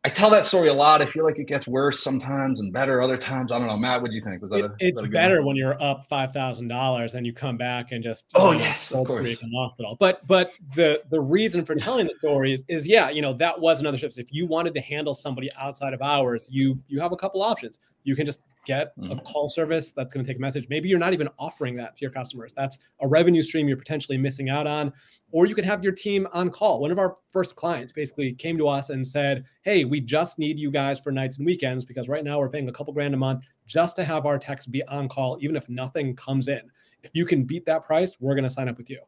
[0.05, 1.03] I tell that story a lot.
[1.03, 3.51] I feel like it gets worse sometimes and better other times.
[3.51, 4.01] I don't know, Matt.
[4.01, 4.41] What do you think?
[4.41, 4.65] Was that?
[4.65, 5.47] A, it's that better one?
[5.47, 8.93] when you're up five thousand dollars and you come back and just oh know, yes,
[8.93, 9.97] of course, lost it all.
[9.97, 13.61] But but the the reason for telling the story is is yeah, you know that
[13.61, 14.19] was another shift.
[14.19, 17.81] If you wanted to handle somebody outside of hours, you you have a couple options.
[18.05, 19.13] You can just get mm-hmm.
[19.13, 20.67] a call service that's going to take a message.
[20.69, 22.53] Maybe you're not even offering that to your customers.
[22.55, 24.93] That's a revenue stream you're potentially missing out on.
[25.33, 26.81] Or you could have your team on call.
[26.81, 30.59] One of our first clients basically came to us and said, Hey, we just need
[30.59, 33.17] you guys for nights and weekends because right now we're paying a couple grand a
[33.17, 36.63] month just to have our techs be on call, even if nothing comes in.
[37.03, 39.01] If you can beat that price, we're going to sign up with you.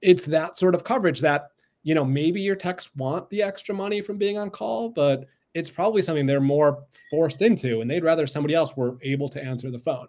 [0.00, 1.48] It's that sort of coverage that,
[1.82, 5.70] you know, maybe your techs want the extra money from being on call, but it's
[5.70, 9.70] probably something they're more forced into and they'd rather somebody else were able to answer
[9.70, 10.08] the phone.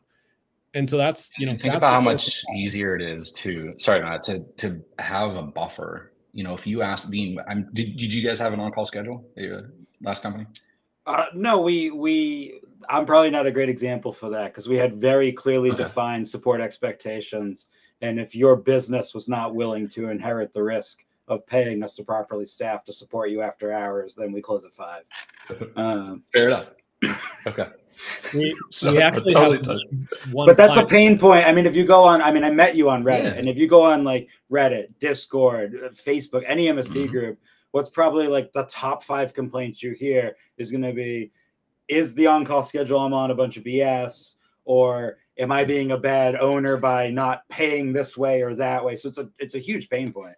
[0.73, 4.23] And so that's you know think about how much easier it is to sorry matt
[4.23, 6.11] to to have a buffer.
[6.33, 9.25] You know if you ask dean I'm, did, did you guys have an on-call schedule
[9.37, 10.47] at your last company?
[11.05, 14.95] Uh, no we we i'm probably not a great example for that because we had
[14.95, 15.83] very clearly okay.
[15.83, 17.67] defined support expectations.
[18.01, 22.03] And if your business was not willing to inherit the risk of paying us to
[22.03, 25.03] properly staff to support you after hours, then we close at five.
[25.75, 26.69] Um, Fair enough.
[27.47, 27.67] Okay.
[28.33, 29.59] We, so, we actually totally
[30.31, 30.89] one but that's client.
[30.89, 31.45] a pain point.
[31.45, 33.39] I mean, if you go on, I mean, I met you on Reddit, yeah.
[33.39, 37.11] and if you go on like Reddit, Discord, Facebook, any MSP mm-hmm.
[37.11, 37.39] group,
[37.71, 41.31] what's probably like the top five complaints you hear is going to be,
[41.87, 44.35] is the on-call schedule I'm on a bunch of BS,
[44.65, 48.95] or am I being a bad owner by not paying this way or that way?
[48.95, 50.35] So it's a it's a huge pain point.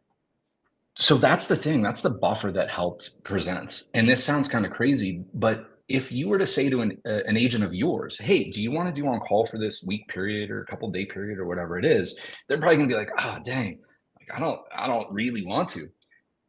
[0.99, 1.83] So that's the thing.
[1.83, 3.85] That's the buffer that Helpt presents.
[3.93, 7.23] And this sounds kind of crazy, but if you were to say to an, uh,
[7.27, 10.07] an agent of yours, hey, do you want to do on call for this week
[10.07, 13.11] period or a couple day period or whatever it is, they're probably gonna be like,
[13.19, 13.79] oh, dang,
[14.19, 15.87] like I don't, I don't really want to.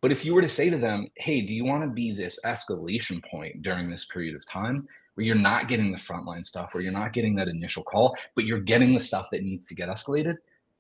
[0.01, 2.41] But if you were to say to them, hey, do you want to be this
[2.45, 4.81] escalation point during this period of time
[5.15, 8.45] where you're not getting the frontline stuff, where you're not getting that initial call, but
[8.45, 10.37] you're getting the stuff that needs to get escalated,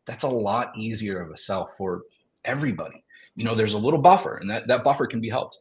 [0.06, 2.02] that's a lot easier of a sell for
[2.44, 3.04] everybody
[3.38, 5.56] you know there's a little buffer and that that buffer can be Helpt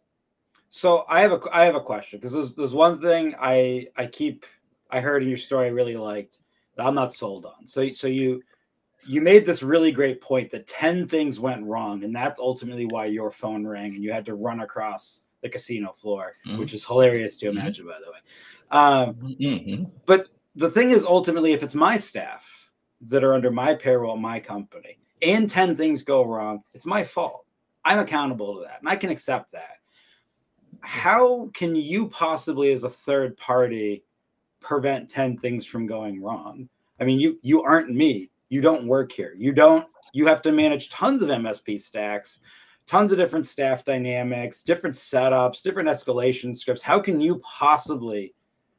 [0.69, 4.05] so i have a i have a question because there's, there's one thing i i
[4.05, 4.45] keep
[4.91, 6.39] i heard in your story i really liked
[6.75, 8.41] that i'm not sold on so so you
[9.05, 13.05] you made this really great point that 10 things went wrong and that's ultimately why
[13.05, 16.59] your phone rang and you had to run across the casino floor mm-hmm.
[16.59, 17.59] which is hilarious to mm-hmm.
[17.59, 17.93] imagine mm-hmm.
[17.93, 18.19] by the way
[18.69, 19.83] um, mm-hmm.
[20.05, 22.45] but the thing is ultimately if it's my staff
[22.99, 27.47] that are under my payroll my company and 10 things go wrong it's my fault
[27.87, 29.77] I'm accountable to that and I can accept that.
[30.81, 34.03] How can you possibly, as a third party,
[34.59, 36.67] prevent 10 things from going wrong?
[36.99, 38.29] I mean, you you aren't me.
[38.49, 39.33] You don't work here.
[39.37, 42.39] You don't you have to manage tons of MSP stacks,
[42.85, 46.81] tons of different staff dynamics, different setups, different escalation scripts.
[46.81, 48.33] How can you possibly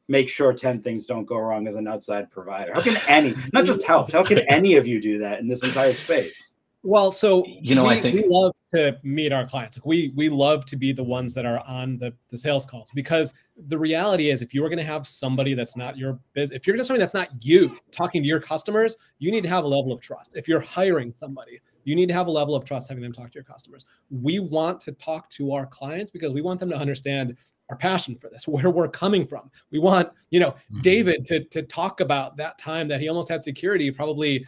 [0.09, 2.73] make sure 10 things don't go wrong as an outside provider?
[2.73, 5.63] How can any, not just Helpt, how can any of you do that in this
[5.63, 6.49] entire space?
[6.81, 9.77] Well, so you know, we, I think we love to meet our clients.
[9.77, 12.89] Like we we love to be the ones that are on the the sales calls
[12.95, 13.33] because
[13.67, 16.65] the reality is, if you are going to have somebody that's not your business, if
[16.65, 19.49] you're going to have somebody that's not you talking to your customers, you need to
[19.49, 20.37] have a level of trust.
[20.37, 23.31] If you're hiring somebody, you need to have a level of trust having them talk
[23.31, 23.85] to your customers.
[24.09, 27.35] We want to talk to our clients because we want them to understand
[27.69, 29.49] our passion for this, where we're coming from.
[29.71, 30.81] We want, you know, mm-hmm.
[30.81, 34.45] David to to talk about that time that he almost had security probably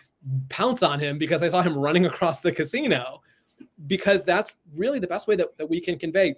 [0.49, 3.21] pounce on him because I saw him running across the casino.
[3.85, 6.35] Because that's really the best way that, that we can convey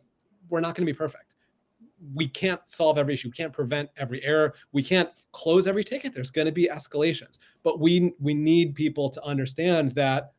[0.49, 1.35] we're not going to be perfect.
[2.13, 3.29] We can't solve every issue.
[3.29, 4.53] We can't prevent every error.
[4.71, 6.13] We can't close every ticket.
[6.13, 10.33] There's going to be escalations, but we we need people to understand that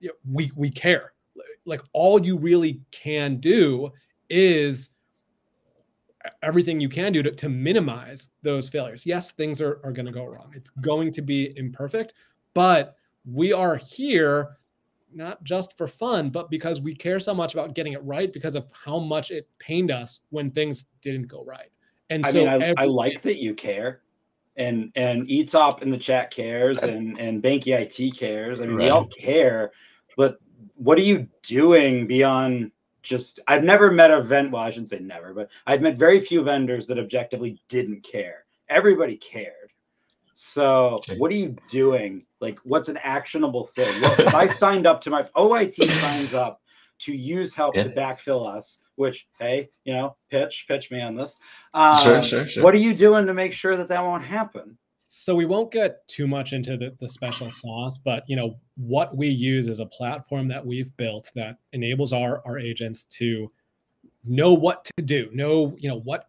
[0.00, 1.12] you know, we we care.
[1.66, 3.90] Like all you really can do
[4.30, 4.90] is
[6.42, 9.06] everything you can do to, to minimize those failures.
[9.06, 10.52] Yes, things are, are going to go wrong.
[10.54, 12.14] It's going to be imperfect,
[12.54, 14.58] but we are here
[15.12, 18.54] not just for fun, but because we care so much about getting it right because
[18.54, 21.70] of how much it pained us when things didn't go right.
[22.10, 24.02] And I so mean, I, every- I like that you care.
[24.56, 28.60] And and Etop in the chat cares and and Banky IT cares.
[28.60, 28.84] I mean, right.
[28.84, 29.70] we all care,
[30.16, 30.38] but
[30.74, 34.98] what are you doing beyond just I've never met a vent well, I shouldn't say
[34.98, 38.44] never, but I've met very few vendors that objectively didn't care.
[38.68, 39.72] Everybody cared.
[40.34, 42.24] So what are you doing?
[42.40, 44.00] Like, what's an actionable thing?
[44.00, 46.62] What, if I signed up to my OIT signs up
[47.00, 47.82] to use Helpt yeah.
[47.82, 51.38] to backfill us, which hey, you know, pitch, pitch me on this.
[51.74, 52.64] Um, sure, sure, sure.
[52.64, 54.78] What are you doing to make sure that that won't happen?
[55.12, 59.16] So we won't get too much into the, the special sauce, but you know what
[59.16, 63.50] we use is a platform that we've built that enables our our agents to
[64.24, 66.28] know what to do, know you know what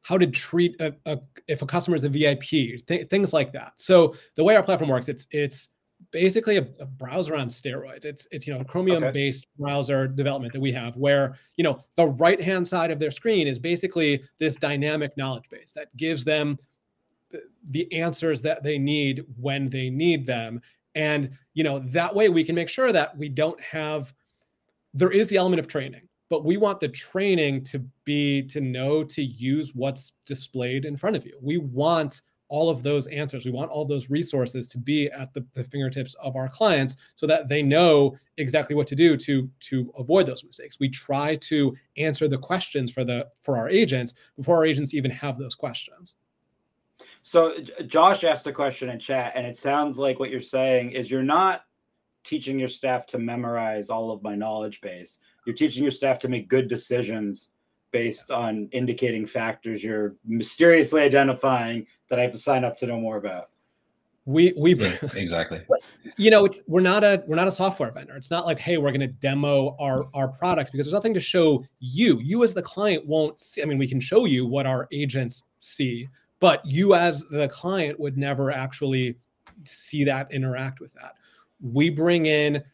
[0.00, 2.40] how to treat a, a if a customer is a VIP,
[2.86, 3.74] th- things like that.
[3.76, 5.68] So the way our platform works, it's it's
[6.10, 8.06] basically a, a browser on steroids.
[8.06, 9.12] It's it's you know a Chromium okay.
[9.12, 13.10] based browser development that we have where you know the right hand side of their
[13.10, 16.58] screen is basically this dynamic knowledge base that gives them
[17.64, 20.60] the answers that they need when they need them.
[20.94, 24.12] And you know that way we can make sure that we don't have
[24.92, 29.04] there is the element of training but we want the training to be to know
[29.04, 31.36] to use what's displayed in front of you.
[31.42, 33.44] We want all of those answers.
[33.44, 37.26] We want all those resources to be at the, the, fingertips of our clients so
[37.26, 40.78] that they know exactly what to do to to avoid those mistakes.
[40.80, 45.10] We try to answer the questions for the for our agents before our agents even
[45.10, 46.16] have those questions
[47.22, 47.54] so
[47.86, 51.22] Josh asked a question in chat, and it sounds like what you're saying is you're
[51.22, 51.62] not
[52.24, 55.18] teaching your staff to memorize all of my knowledge base.
[55.46, 57.50] You're teaching your staff to make good decisions
[57.92, 63.00] based on indicating factors you're mysteriously identifying that I have to sign up to know
[63.00, 63.50] more about.
[64.26, 64.72] We we
[65.16, 65.62] exactly.
[66.16, 68.14] You know, it's we're not a we're not a software vendor.
[68.16, 71.20] It's not like, hey, we're going to demo our our products because there's nothing to
[71.20, 72.20] show you.
[72.20, 73.62] You as the client won't see.
[73.62, 76.08] I mean, we can show you what our agents see,
[76.40, 79.16] but you as the client would never actually
[79.64, 81.14] see that interact with that.
[81.60, 82.64] We bring in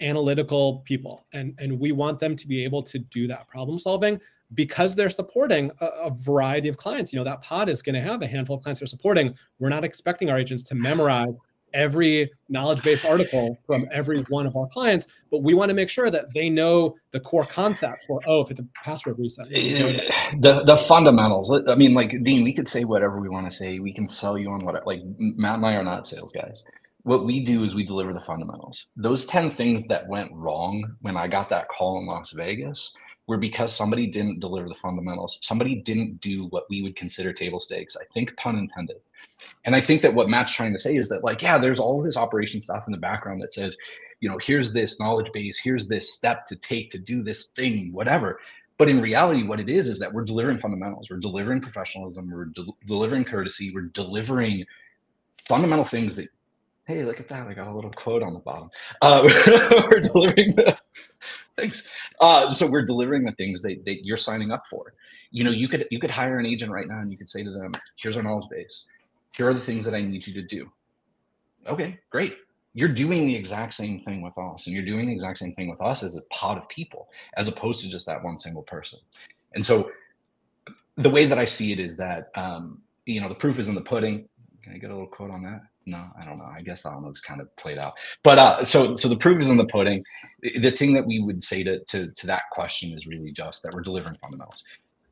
[0.00, 4.20] analytical people and and we want them to be able to do that problem solving
[4.54, 7.12] because they're supporting a, a variety of clients.
[7.12, 9.34] You know that pod is going to have a handful of clients they're supporting.
[9.58, 11.40] We're not expecting our agents to memorize
[11.74, 15.88] every knowledge base article from every one of our clients, but we want to make
[15.88, 19.46] sure that they know the core concepts for, oh, if it's a password reset.
[19.52, 20.00] Eh,
[20.40, 21.50] the, the fundamentals.
[21.68, 23.78] I mean, like, Dean, we could say whatever we want to say.
[23.78, 26.62] We can sell you on what, like, Matt and I are not sales guys.
[27.02, 28.88] What we do is we deliver the fundamentals.
[28.96, 32.92] Those 10 things that went wrong when I got that call in Las Vegas
[33.26, 35.38] were because somebody didn't deliver the fundamentals.
[35.42, 37.96] Somebody didn't do what we would consider table stakes.
[37.96, 38.96] I think pun intended
[39.64, 42.02] and I think that what Matt's trying to say is that, like, yeah, there's all
[42.02, 43.76] this operation stuff in the background that says,
[44.20, 47.92] you know, here's this knowledge base, here's this step to take to do this thing,
[47.92, 48.40] whatever.
[48.78, 52.46] But in reality, what it is is that we're delivering fundamentals, we're delivering professionalism, we're
[52.46, 54.64] de- delivering courtesy, we're delivering
[55.48, 56.28] fundamental things that,
[56.86, 58.70] hey, look at that, I got a little quote on the bottom.
[59.02, 59.28] Uh,
[59.90, 60.78] we're delivering the
[61.56, 61.86] thanks.
[62.20, 64.94] Uh, so we're delivering the things that, that you're signing up for.
[65.30, 67.42] You know, you could you could hire an agent right now and you could say
[67.42, 68.86] to them, here's our knowledge base
[69.32, 70.70] here are the things that I need you to do.
[71.66, 72.36] Okay, great.
[72.74, 75.68] You're doing the exact same thing with us, and you're doing the exact same thing
[75.68, 78.98] with us as a pod of people, as opposed to just that one single person.
[79.54, 79.90] And so,
[80.96, 83.74] the way that I see it is that um, you know the proof is in
[83.74, 84.28] the pudding.
[84.62, 85.62] Can I get a little quote on that?
[85.86, 86.44] No, I don't know.
[86.44, 87.94] I guess that one was kind of played out.
[88.22, 90.04] But uh, so so the proof is in the pudding.
[90.42, 93.72] The thing that we would say to, to to that question is really just that
[93.72, 94.62] we're delivering fundamentals.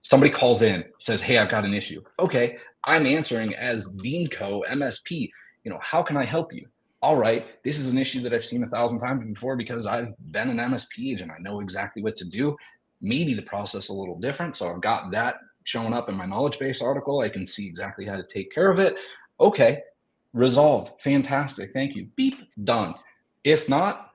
[0.07, 5.28] Somebody calls in, says, "Hey, I've got an issue." Okay, I'm answering as Deanco MSP.
[5.64, 6.68] You know, how can I help you?
[7.02, 10.14] All right, this is an issue that I've seen a thousand times before because I've
[10.30, 11.32] been an MSP agent.
[11.36, 12.57] I know exactly what to do.
[13.00, 14.54] Maybe the process a little different.
[14.54, 17.18] So I've got that showing up in my knowledge base article.
[17.18, 18.94] I can see exactly how to take care of it.
[19.40, 19.82] Okay,
[20.34, 20.92] resolved.
[21.02, 21.72] Fantastic.
[21.72, 22.07] Thank you.
[22.14, 22.94] Beep, done.
[23.42, 24.12] If not,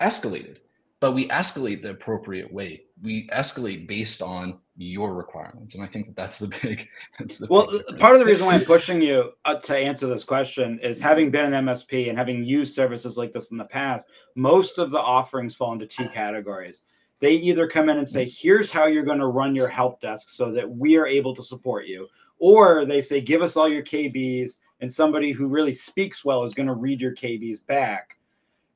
[0.00, 0.60] escalated.
[1.00, 2.84] But we escalate the appropriate way.
[3.02, 6.88] We escalate based on your requirements, and I think that that's the big.
[7.18, 10.06] That's the well, big part of the reason why I'm pushing you uh, to answer
[10.06, 13.64] this question is having been an MSP and having used services like this in the
[13.64, 14.06] past.
[14.34, 16.82] Most of the offerings fall into two categories.
[17.18, 20.28] They either come in and say, "Here's how you're going to run your help desk
[20.28, 22.08] so that we are able to support you,"
[22.38, 26.54] or they say, "Give us all your KBs." and somebody who really speaks well is
[26.54, 28.16] going to read your KBs back.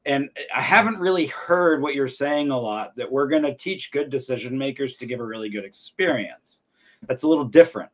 [0.07, 3.93] And I haven't really heard what you're saying a lot that we're going to teach
[3.93, 6.63] good decision makers to give a really good experience.
[7.07, 7.91] That's a little different.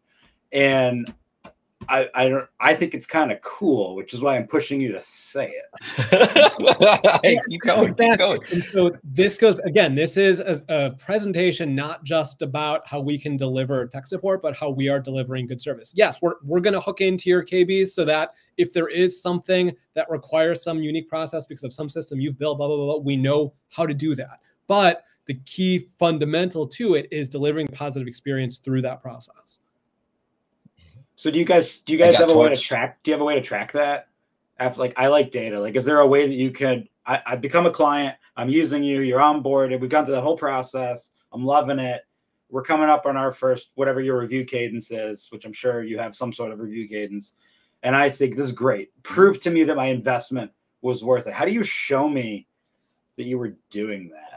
[0.53, 1.13] And
[1.89, 4.93] I, I don't I think it's kind of cool, which is why I'm pushing you
[4.93, 7.21] to say it.
[7.23, 8.41] hey, keep going, keep going.
[8.53, 13.19] And so this goes again, this is a, a, presentation not just about how we
[13.19, 15.93] can deliver tech support, but how we are delivering good service.
[15.95, 20.11] Yes, we're we're gonna hook into your KBs so that if there is something that
[20.11, 23.17] requires some unique process because of some system you've built, blah blah blah, blah we
[23.17, 24.41] know how to do that.
[24.67, 29.59] But the key fundamental to it is delivering positive experience through that process.
[31.17, 33.03] So do you guys do you guys have a way to track?
[33.03, 34.09] Do you have a way to track that?
[34.59, 35.59] After like I like data.
[35.59, 36.89] Like, is there a way that you could?
[37.07, 38.17] I, I become a client.
[38.37, 39.01] I'm using you.
[39.01, 39.73] You're on board.
[39.73, 41.11] and We've gone through that whole process.
[41.33, 42.03] I'm loving it.
[42.51, 45.99] We're coming up on our first whatever your review cadence is, which I'm sure you
[45.99, 47.33] have some sort of review cadence.
[47.83, 48.91] And I think this is great.
[49.03, 50.51] Prove to me that my investment
[50.83, 51.33] was worth it.
[51.33, 52.47] How do you show me
[53.17, 54.36] that you were doing that?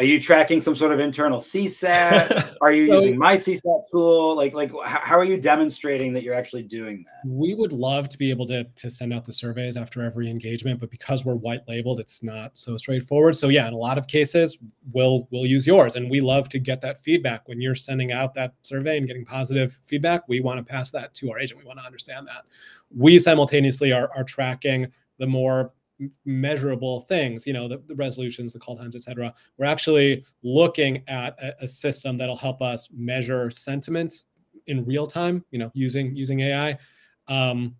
[0.00, 2.56] Are you tracking some sort of internal CSAT?
[2.62, 4.34] are you so, using my CSAT tool?
[4.34, 7.28] Like, like how are you demonstrating that you're actually doing that?
[7.30, 10.80] We would love to be able to, to send out the surveys after every engagement,
[10.80, 13.36] but because we're white labeled, it's not so straightforward.
[13.36, 14.56] So yeah, in a lot of cases,
[14.90, 18.32] we'll we'll use yours, and we love to get that feedback when you're sending out
[18.36, 20.26] that survey and getting positive feedback.
[20.28, 21.60] We want to pass that to our agent.
[21.60, 22.44] We want to understand that.
[22.96, 25.72] We simultaneously are, are tracking the more
[26.24, 29.32] measurable things, you know, the, the resolutions, the call times, et cetera.
[29.58, 34.24] We're actually looking at a, a, system that'll help us measure sentiment
[34.66, 36.78] in real time, you know, using using AI.
[37.28, 37.74] Um,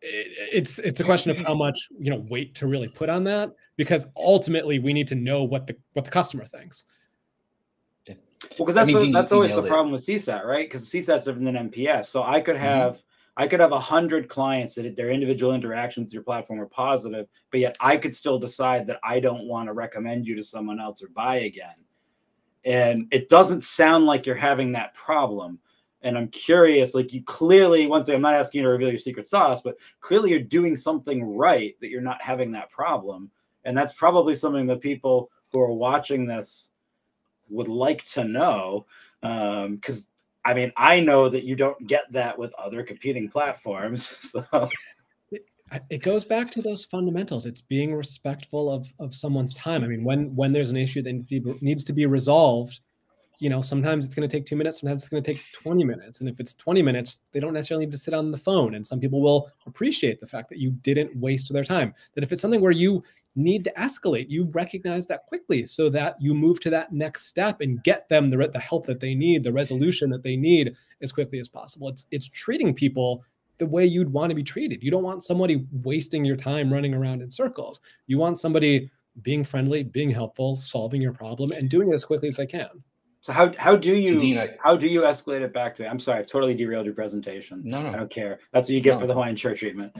[0.00, 3.24] it, it's it's a question of how much you know weight to really put on
[3.24, 6.84] that because ultimately we need to know what the what the customer thinks.
[8.58, 10.68] Well, because that's I mean, a, that's always the problem with CSAT, right?
[10.68, 12.06] Because CSAT's different than NPS.
[12.06, 12.64] So I could mm-hmm.
[12.64, 13.06] have mm-hmm
[13.36, 17.28] I could have a hundred clients that their individual interactions with your platform are positive,
[17.50, 20.78] but yet I could still decide that I don't want to recommend you to someone
[20.78, 21.74] else or buy again.
[22.64, 25.58] And it doesn't sound like you're having that problem.
[26.02, 29.26] And I'm curious, like you clearly, once I'm not asking you to reveal your secret
[29.26, 33.30] sauce, but clearly you're doing something right that you're not having that problem.
[33.64, 36.72] And that's probably something that people who are watching this
[37.48, 38.86] would like to know.
[39.20, 40.11] Because um,
[40.44, 44.32] I mean, I know that you don't get that with other competing platforms.
[44.42, 44.68] So
[45.88, 47.46] it, goes back to those fundamentals.
[47.46, 49.82] It's being respectful of of someone's time.
[49.82, 52.80] I mean, when when there's an issue that needs to be, needs to be resolved,
[53.38, 55.84] you know, sometimes it's going to take two minutes, sometimes it's going to take 20
[55.84, 56.20] minutes.
[56.20, 58.74] And if it's 20 minutes, they don't necessarily need to sit on the phone.
[58.74, 61.94] And some people will appreciate the fact that you didn't waste their time.
[62.14, 63.02] That if it's something where you
[63.34, 67.60] need to escalate, you recognize that quickly so that you move to that next step
[67.60, 71.12] and get them the, the help that they need, the resolution that they need as
[71.12, 71.88] quickly as possible.
[71.88, 73.24] It's, it's treating people
[73.58, 74.82] the way you'd want to be treated.
[74.82, 77.80] You don't want somebody wasting your time running around in circles.
[78.06, 78.90] You want somebody
[79.22, 82.82] being friendly, being helpful, solving your problem, and doing it as quickly as they can.
[83.22, 85.82] So how how do you how do you escalate it back to?
[85.82, 85.88] Me?
[85.88, 87.62] I'm sorry, I've totally derailed your presentation.
[87.64, 88.40] No, no, I don't care.
[88.52, 88.98] That's what you get no.
[88.98, 89.96] for the Hawaiian shirt treatment.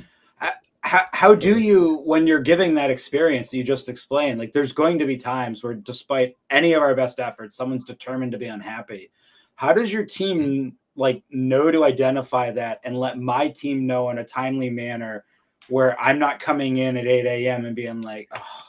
[0.85, 4.41] How, how do you when you're giving that experience that you just explained?
[4.41, 8.33] Like, there's going to be times where, despite any of our best efforts, someone's determined
[8.33, 9.13] to be unhappy.
[9.55, 11.01] How does your team hmm.
[11.01, 15.25] like know to identify that and let my team know in a timely manner
[15.69, 17.67] where I'm not coming in at 8 a.m.
[17.67, 18.65] and being like, oh,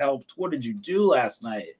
[0.00, 0.30] Helpt.
[0.36, 1.74] What did you do last night?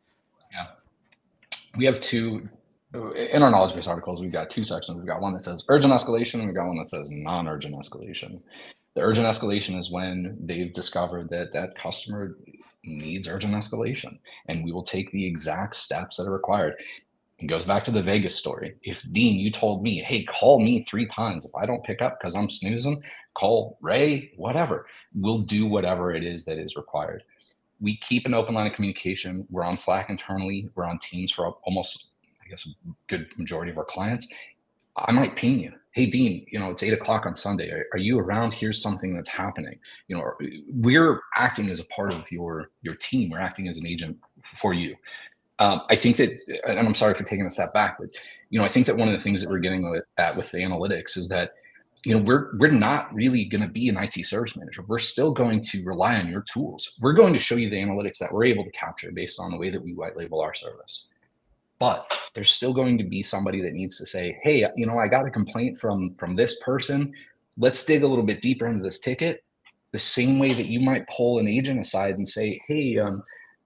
[1.76, 2.48] We have two
[2.94, 4.20] in our knowledge base articles.
[4.20, 4.96] We've got two sections.
[4.96, 8.40] We've got one that says urgent escalation, and we've got one that says non-urgent escalation.
[8.94, 12.36] The urgent escalation is when they've discovered that that customer
[12.84, 16.74] needs urgent escalation, and we will take the exact steps that are required.
[17.38, 18.74] It goes back to the Vegas story.
[18.82, 21.44] If Dean, you told me, hey, call me three times.
[21.44, 23.00] If I don't pick up because I'm snoozing,
[23.34, 24.86] call Ray, whatever.
[25.14, 27.22] We'll do whatever it is that is required
[27.80, 29.46] we keep an open line of communication.
[29.50, 30.68] We're on Slack internally.
[30.74, 32.08] We're on Teams for almost,
[32.44, 34.26] I guess, a good majority of our clients.
[34.96, 35.72] I might ping you.
[35.92, 37.70] Hey, Dean, you know, it's eight o'clock on Sunday.
[37.70, 38.52] Are, are, you around?
[38.52, 39.78] Here's something that's happening.
[40.06, 40.32] You know,
[40.72, 43.30] we're acting as a part of your your team.
[43.30, 44.16] We're acting as an agent
[44.56, 44.96] for you.
[45.60, 46.30] Um, I think that,
[46.66, 48.08] and I'm sorry for taking a step back, but
[48.50, 50.58] you know, I think that one of the things that we're getting at with the
[50.58, 51.52] analytics is that
[52.04, 54.82] you know we're we're not really going to be an IT service manager.
[54.86, 56.92] We're still going to rely on your tools.
[57.00, 59.58] We're going to show you the analytics that we're able to capture based on the
[59.58, 61.06] way that we white label our service.
[61.78, 65.08] But there's still going to be somebody that needs to say, "Hey, you know, I
[65.08, 67.12] got a complaint from from this person.
[67.56, 69.44] Let's dig a little bit deeper into this ticket."
[69.92, 73.22] The same way that you might pull an agent aside and say, "Hey, um,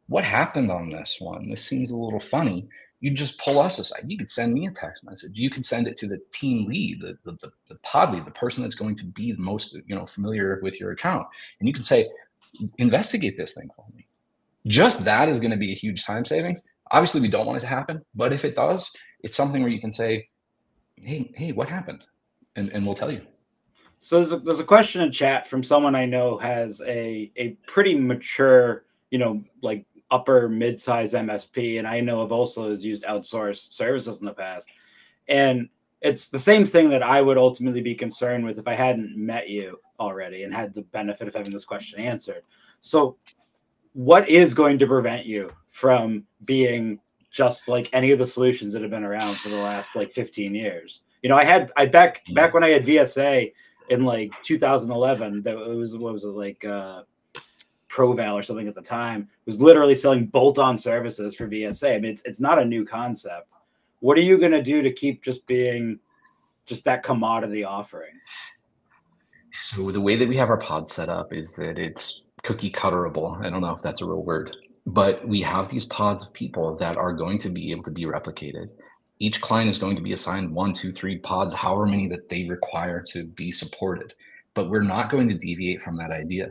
[0.08, 1.48] what happened on this one?
[1.48, 2.68] This seems a little funny."
[3.02, 4.04] You just pull us aside.
[4.06, 5.32] You could send me a text message.
[5.34, 8.30] You can send it to the team lead, the, the, the, the pod lead, the
[8.30, 11.26] person that's going to be the most you know familiar with your account.
[11.58, 12.08] And you can say,
[12.78, 14.06] investigate this thing for me.
[14.68, 16.62] Just that is going to be a huge time savings.
[16.92, 18.88] Obviously, we don't want it to happen, but if it does,
[19.24, 20.28] it's something where you can say,
[20.94, 22.04] hey, hey, what happened?
[22.54, 23.22] And, and we'll tell you.
[23.98, 27.56] So there's a, there's a question in chat from someone I know has a, a
[27.66, 33.04] pretty mature, you know, like upper mid-size MSP, and I know of also has used
[33.04, 34.70] outsourced services in the past.
[35.26, 35.68] And
[36.02, 39.48] it's the same thing that I would ultimately be concerned with if I hadn't met
[39.48, 42.42] you already and had the benefit of having this question answered.
[42.82, 43.16] So,
[43.94, 46.98] what is going to prevent you from being
[47.30, 50.54] just like any of the solutions that have been around for the last like 15
[50.54, 51.02] years?
[51.22, 53.52] You know, I had I back back when I had VSA
[53.88, 55.42] in like 2011.
[55.44, 57.02] That was what was it like uh,
[57.92, 61.96] Proval or something at the time was literally selling bolt-on services for VSA.
[61.96, 63.54] I mean, it's it's not a new concept.
[64.00, 65.98] What are you going to do to keep just being
[66.64, 68.14] just that commodity offering?
[69.52, 73.38] So the way that we have our pod set up is that it's cookie cutterable.
[73.44, 76.74] I don't know if that's a real word, but we have these pods of people
[76.78, 78.70] that are going to be able to be replicated.
[79.18, 82.48] Each client is going to be assigned one, two, three pods, however many that they
[82.48, 84.14] require to be supported.
[84.54, 86.48] But we're not going to deviate from that idea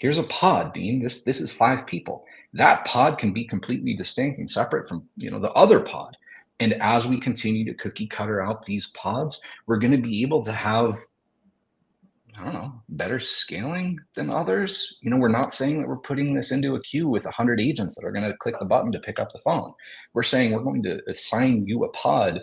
[0.00, 0.98] here's a pod, Dean.
[0.98, 2.24] This this is five people.
[2.54, 6.16] That pod can be completely distinct and separate from you know the other pod.
[6.58, 10.42] And as we continue to cookie cutter out these pods, we're going to be able
[10.44, 10.98] to have
[12.38, 14.98] I don't know, better scaling than others.
[15.02, 17.96] You know, we're not saying that we're putting this into a queue with 100 agents
[17.96, 19.70] that are going to click the button to pick up the phone.
[20.14, 22.40] We're saying we're going to assign you a pod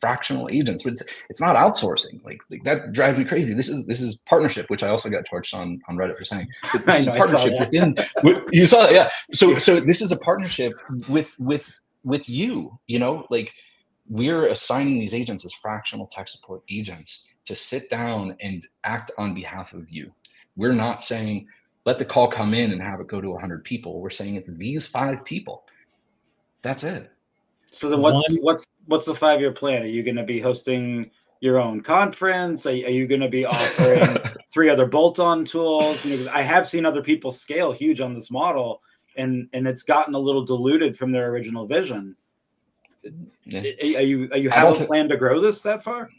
[0.00, 0.82] fractional agents.
[0.82, 2.24] But it's it's not outsourcing.
[2.24, 3.54] Like, like that drives me crazy.
[3.54, 6.48] This is this is partnership, which I also got torched on on Reddit for saying.
[6.72, 7.96] This is know, partnership within.
[8.52, 9.10] you saw that, yeah.
[9.32, 10.72] So so this is a partnership
[11.08, 11.70] with with
[12.04, 12.78] with you.
[12.86, 13.52] You know, like
[14.08, 19.34] we're assigning these agents as fractional tech support agents to sit down and act on
[19.34, 20.12] behalf of you.
[20.56, 21.46] We're not saying
[21.88, 24.00] let the call come in and have it go to 100 people.
[24.00, 25.64] We're saying it's these five people.
[26.60, 27.10] That's it.
[27.70, 29.82] So then, what's One, what's what's the five year plan?
[29.82, 31.10] Are you going to be hosting
[31.40, 32.66] your own conference?
[32.66, 34.18] Are, are you going to be offering
[34.52, 36.04] three other bolt on tools?
[36.04, 38.82] You know, I have seen other people scale huge on this model,
[39.16, 42.16] and and it's gotten a little diluted from their original vision.
[43.44, 43.60] Yeah.
[43.60, 46.10] Are you are you have a plan to grow this that far?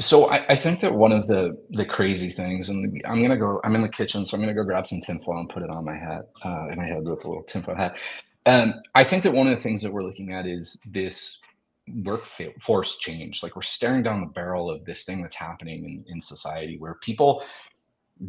[0.00, 3.60] So I, I, think that one of the the crazy things, and I'm gonna go.
[3.64, 5.84] I'm in the kitchen, so I'm gonna go grab some tinfoil and put it on
[5.84, 7.96] my hat, uh, and my head with a little tinfoil hat.
[8.48, 11.38] And I think that one of the things that we're looking at is this
[12.02, 13.42] workforce change.
[13.42, 16.94] Like we're staring down the barrel of this thing that's happening in, in society where
[16.94, 17.44] people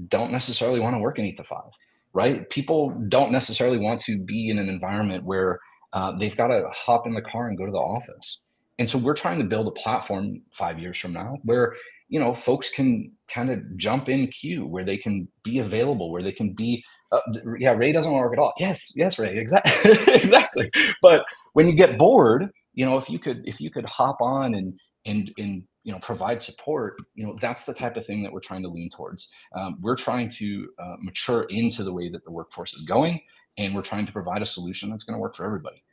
[0.10, 1.72] don't necessarily want to work in eight to five,
[2.12, 2.50] right?
[2.50, 5.62] People don't necessarily want to be in an environment where
[5.94, 8.40] uh, they've got to hop in the car and go to the office.
[8.78, 11.76] And so we're trying to build a platform five years from now where
[12.10, 16.24] you know folks can kind of jump in queue, where they can be available, where
[16.24, 17.22] they can be uh,
[17.58, 18.54] yeah, Ray doesn't work at all.
[18.60, 20.70] Yes, yes, Ray, exactly, exactly.
[21.02, 24.54] But when you get bored, you know, if you could, if you could hop on
[24.54, 28.32] and and and you know provide support, you know, that's the type of thing that
[28.32, 29.30] we're trying to lean towards.
[29.56, 33.22] Um, we're trying to uh, mature into the way that the workforce is going,
[33.58, 35.84] and we're trying to provide a solution that's going to work for everybody.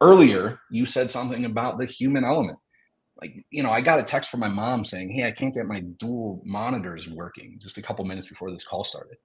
[0.00, 2.58] Earlier, you said something about the human element
[3.20, 5.66] like you know i got a text from my mom saying hey i can't get
[5.66, 9.16] my dual monitors working just a couple minutes before this call started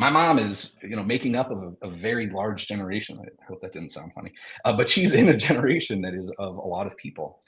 [0.00, 3.20] my mom is you know making up of a, a, very large generation.
[3.20, 4.32] I hope that didn't sound funny.
[4.64, 7.40] Uh, but she's in a generation that is of a lot of people.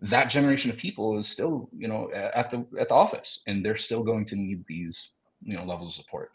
[0.00, 3.76] That generation of people is still you know at the at the office and they're
[3.88, 5.12] still going to need these
[5.42, 6.32] you know levels of support.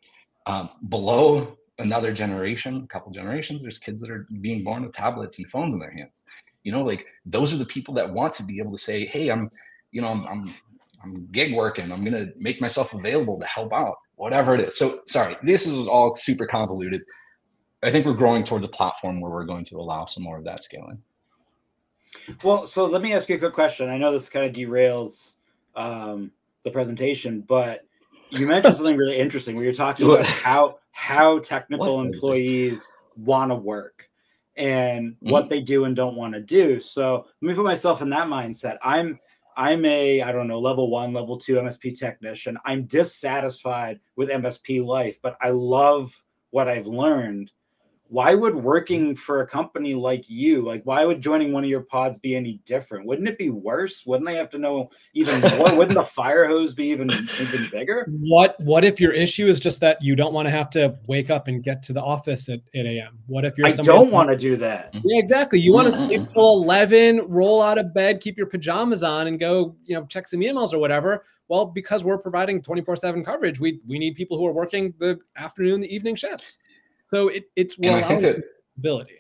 [0.48, 5.39] Um, below another generation a couple generations there's kids that are being born with tablets
[5.39, 6.24] and phones in their hands.
[6.64, 9.30] You know like those are the people that want to be able to say hey
[9.30, 9.50] i'm
[9.91, 10.50] you know i'm, I'm
[11.06, 11.91] I'm gig working.
[11.91, 14.78] I'm going to make myself available to help out, whatever it is.
[14.78, 17.03] So, sorry, this is all super convoluted.
[17.84, 20.43] I think we're growing towards a platform where we're going to allow some more of
[20.45, 21.01] that scaling.
[22.43, 23.89] Well, so let me ask you a quick question.
[23.89, 25.34] I know this kind of derails
[25.76, 26.32] um,
[26.63, 27.86] the presentation, but
[28.30, 33.55] you mentioned something really interesting where you're talking about how how technical employees want to
[33.55, 34.09] work
[34.57, 35.30] and mm-hmm.
[35.30, 36.80] what they do and don't want to do.
[36.80, 38.78] So let me put myself in that mindset.
[38.82, 39.20] I'm
[39.58, 42.58] I'm a I don't know level one, level two MSP technician.
[42.66, 46.14] I'm dissatisfied with MSP life, but I love
[46.51, 47.51] what I've learned
[48.10, 49.14] why would working mm-hmm.
[49.16, 52.60] for a company like you like why would joining one of your pods be any
[52.66, 53.06] different?
[53.06, 54.06] Wouldn't it be worse?
[54.06, 55.76] Wouldn't they have to know even more?
[55.76, 58.08] Wouldn't the fire hose be even even bigger?
[58.08, 61.30] What what if your issue is just that you don't want to have to wake
[61.30, 64.30] up and get to the office at 8 a.m what if you're i don't want
[64.30, 64.93] to do that.
[64.93, 65.08] Mm-hmm.
[65.10, 65.60] Yeah exactly.
[65.60, 69.39] You want to sleep till 11 roll out of bed keep your pajamas on and
[69.39, 71.24] go you know check some emails or whatever.
[71.47, 75.20] Well because we're providing 24 7 coverage we we need people who are working the
[75.36, 76.60] afternoon the evening shifts
[77.08, 78.43] so it, it's well, I think that
[78.78, 79.14] ability.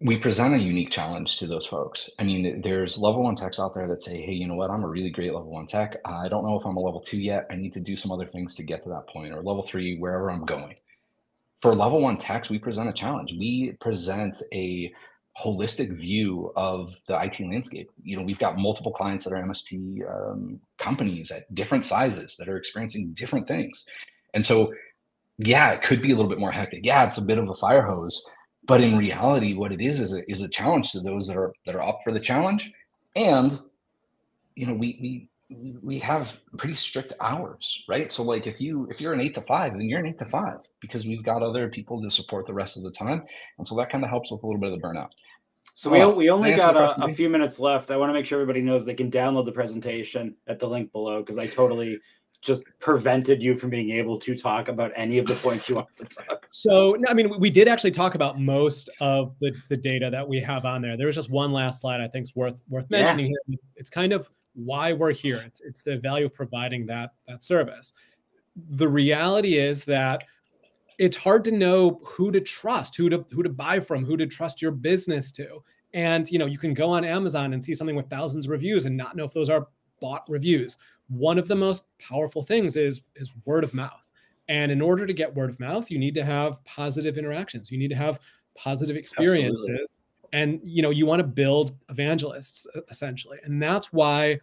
[0.00, 2.10] We present a unique challenge to those folks.
[2.18, 4.70] I mean, there's level one techs out there that say, "Hey, you know what?
[4.70, 5.96] I'm a really great level one tech.
[6.04, 7.46] I don't know if I'm a level two yet.
[7.50, 9.98] I need to do some other things to get to that point, or level three,
[9.98, 10.74] wherever I'm going."
[11.60, 13.34] For level one techs, we present a challenge.
[13.38, 14.92] We present a
[15.40, 17.88] holistic view of the IT landscape.
[18.02, 22.48] You know, we've got multiple clients that are MSP um, companies at different sizes that
[22.48, 23.84] are experiencing different things,
[24.34, 24.72] and so
[25.38, 26.80] yeah, it could be a little bit more hectic.
[26.84, 28.22] Yeah, it's a bit of a fire hose,
[28.64, 31.52] but in reality, what it is is a, is a challenge to those that are
[31.66, 32.72] that are up for the challenge.
[33.16, 33.58] And
[34.54, 35.28] you know, we we
[35.82, 38.12] we have pretty strict hours, right?
[38.12, 40.26] So like if you if you're an eight to five, then you're an eight to
[40.26, 43.22] five because we've got other people to support the rest of the time,
[43.58, 45.10] and so that kind of helps with a little bit of the burnout.
[45.74, 47.90] So we, uh, we only got a, a, few minutes left.
[47.90, 50.92] I want to make sure everybody knows they can download the presentation at the link
[50.92, 51.98] below because I totally
[52.42, 55.88] just prevented you from being able to talk about any of the points you want
[55.96, 56.44] to talk.
[56.50, 60.40] So, I mean, we did actually talk about most of the, the data that we
[60.40, 60.96] have on there.
[60.96, 63.36] There was just one last slide I think is worth worth mentioning yeah.
[63.46, 63.58] here.
[63.76, 65.38] It's kind of why we're here.
[65.46, 67.92] It's it's the value of providing that that service.
[68.70, 70.24] The reality is that
[70.98, 74.26] it's hard to know who to trust, who to who to buy from, who to
[74.26, 75.62] trust your business to.
[75.94, 78.84] And you know, you can go on Amazon and see something with thousands of reviews
[78.84, 79.68] and not know if those are
[80.00, 80.76] bought reviews
[81.12, 84.02] one of the most powerful things is is word of mouth.
[84.48, 87.70] And in order to get word of mouth you need to have positive interactions.
[87.70, 88.18] You need to have
[88.56, 89.62] positive experiences.
[89.62, 89.86] Absolutely.
[90.32, 93.38] and you know you want to build evangelists essentially.
[93.44, 94.40] And that's why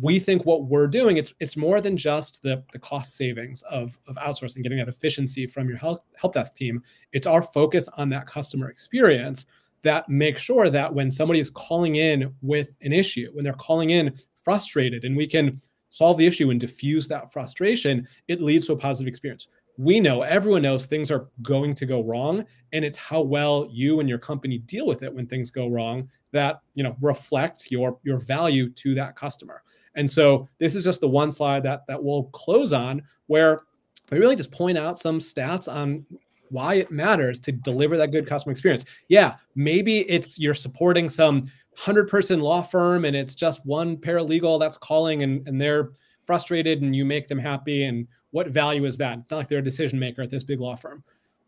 [0.00, 3.98] we think what we're doing it's it's more than just the the cost savings of
[4.06, 6.82] of outsourcing getting that efficiency from your help, help desk team.
[7.12, 9.46] It's our focus on that customer experience
[9.82, 13.90] that makes sure that when somebody is calling in with an issue when they're calling
[13.90, 18.72] in frustrated and we can solve the issue and diffuse that frustration, it leads to
[18.72, 19.48] a positive experience.
[19.76, 24.00] We know, everyone knows things are going to go wrong, and it's how well you
[24.00, 27.98] and your company deal with it when things go wrong that you know reflect your
[28.02, 29.62] your value to that customer.
[29.94, 33.62] And so this is just the one slide that that we'll close on where
[34.10, 36.04] we really just point out some stats on
[36.50, 38.84] why it matters to deliver that good customer experience.
[39.08, 44.58] Yeah, maybe it's you're supporting some 100 person law firm and it's just one paralegal
[44.58, 45.90] that's calling and, and they're
[46.26, 49.18] frustrated and you make them happy and what value is that?
[49.18, 51.04] It's not like they're a decision maker at this big law firm.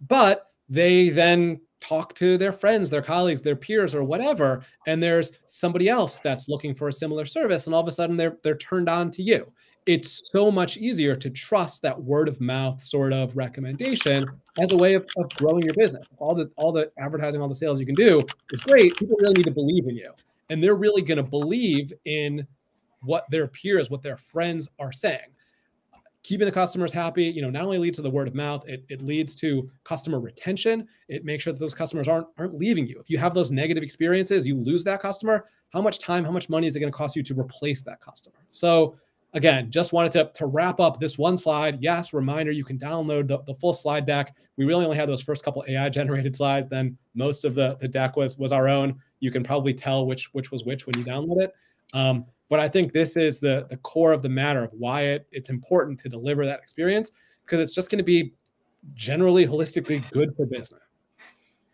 [0.08, 5.32] But they then talk to their friends their colleagues their peers or whatever and there's
[5.46, 8.56] somebody else that's looking for a similar service and all of a sudden they're they're
[8.56, 9.52] turned on to you
[9.86, 14.24] it's so much easier to trust that word of mouth sort of recommendation
[14.60, 16.06] as a way of, of growing your business.
[16.18, 18.20] All the all the advertising, all the sales you can do
[18.50, 18.96] is great.
[18.96, 20.12] People really need to believe in you.
[20.50, 22.46] And they're really going to believe in
[23.02, 25.32] what their peers, what their friends are saying.
[26.22, 28.84] Keeping the customers happy, you know, not only leads to the word of mouth, it,
[28.88, 30.88] it leads to customer retention.
[31.08, 32.98] It makes sure that those customers aren't aren't leaving you.
[32.98, 35.46] If you have those negative experiences, you lose that customer.
[35.70, 38.00] How much time, how much money is it going to cost you to replace that
[38.00, 38.38] customer?
[38.48, 38.96] So
[39.36, 41.78] again, just wanted to, to wrap up this one slide.
[41.80, 44.34] Yes, reminder, you can download the, the full slide deck.
[44.56, 46.68] We really only had those first couple AI generated slides.
[46.68, 48.98] Then most of the, the deck was, was our own.
[49.20, 51.54] You can probably tell which, which was which when you download it.
[51.92, 55.26] Um, but I think this is the, the core of the matter of why it,
[55.30, 57.12] it's important to deliver that experience
[57.44, 58.32] because it's just going to be
[58.94, 61.00] generally holistically good for business.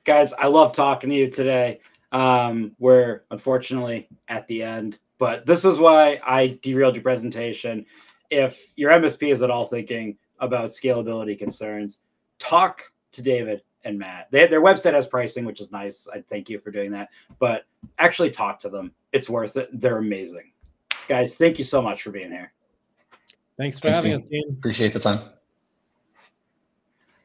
[0.04, 1.80] Guys, I love talking to you today.
[2.10, 7.86] Um, we're unfortunately at the end but this is why I derailed your presentation.
[8.28, 12.00] If your MSP is at all thinking about scalability concerns,
[12.40, 14.32] talk to David and Matt.
[14.32, 16.08] They, their website has pricing, which is nice.
[16.12, 17.10] I thank you for doing that.
[17.38, 17.66] But
[18.00, 18.90] actually talk to them.
[19.12, 19.68] It's worth it.
[19.80, 20.50] They're amazing.
[21.06, 22.52] Guys, thank you so much for being here.
[23.56, 24.56] Thanks for Thanks, having us, Dean.
[24.58, 25.20] Appreciate the time.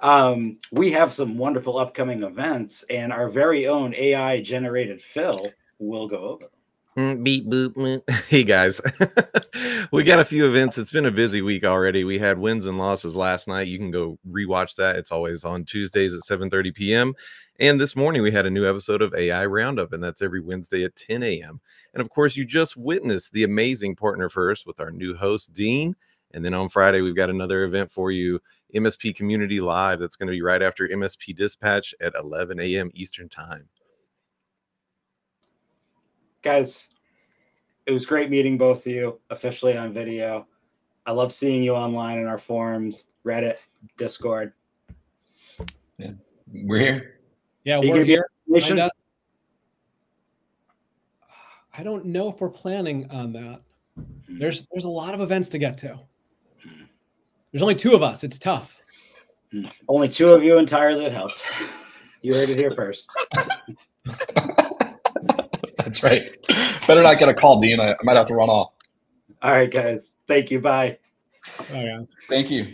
[0.01, 6.07] Um, we have some wonderful upcoming events, and our very own AI generated Phil we'll
[6.07, 6.56] go over them.
[6.97, 7.75] Mm, beep boop.
[7.75, 8.01] mm.
[8.27, 8.81] Hey guys,
[9.91, 10.79] we got a few events.
[10.79, 12.03] It's been a busy week already.
[12.03, 13.67] We had wins and losses last night.
[13.67, 14.95] You can go rewatch that.
[14.95, 17.13] It's always on Tuesdays at 7:30 p.m.
[17.59, 20.83] And this morning we had a new episode of AI Roundup, and that's every Wednesday
[20.85, 21.61] at 10 a.m.
[21.93, 25.95] And of course, you just witnessed the amazing Partner First with our new host Dean.
[26.31, 28.39] And then on Friday we've got another event for you,
[28.73, 29.99] MSP Community Live.
[29.99, 32.89] That's going to be right after MSP Dispatch at 11 a.m.
[32.95, 33.69] Eastern Time.
[36.47, 36.87] Guys,
[37.85, 40.47] it was great meeting both of you officially on video.
[41.05, 43.57] I love seeing you online in our forums, Reddit,
[43.97, 44.53] Discord.
[45.97, 46.11] Yeah,
[46.63, 47.15] We're here.
[47.65, 48.29] Yeah, Are we're here.
[48.49, 49.01] on Find us.
[51.77, 53.59] I don't know if we're planning on that.
[54.29, 55.99] There's there's a lot of events to get to.
[57.51, 58.23] There's only two of us.
[58.23, 58.79] It's tough.
[59.89, 61.43] Only two of you entirely that Helpt.
[62.21, 63.11] You heard it here first.
[65.83, 66.35] That's right.
[66.87, 67.79] Better not get a call, Dean.
[67.79, 68.73] I, I might have to run off.
[69.41, 70.15] All right, guys.
[70.27, 70.59] Thank you.
[70.59, 70.97] Bye.
[71.71, 72.01] Oh, yeah.
[72.27, 72.73] Thank you.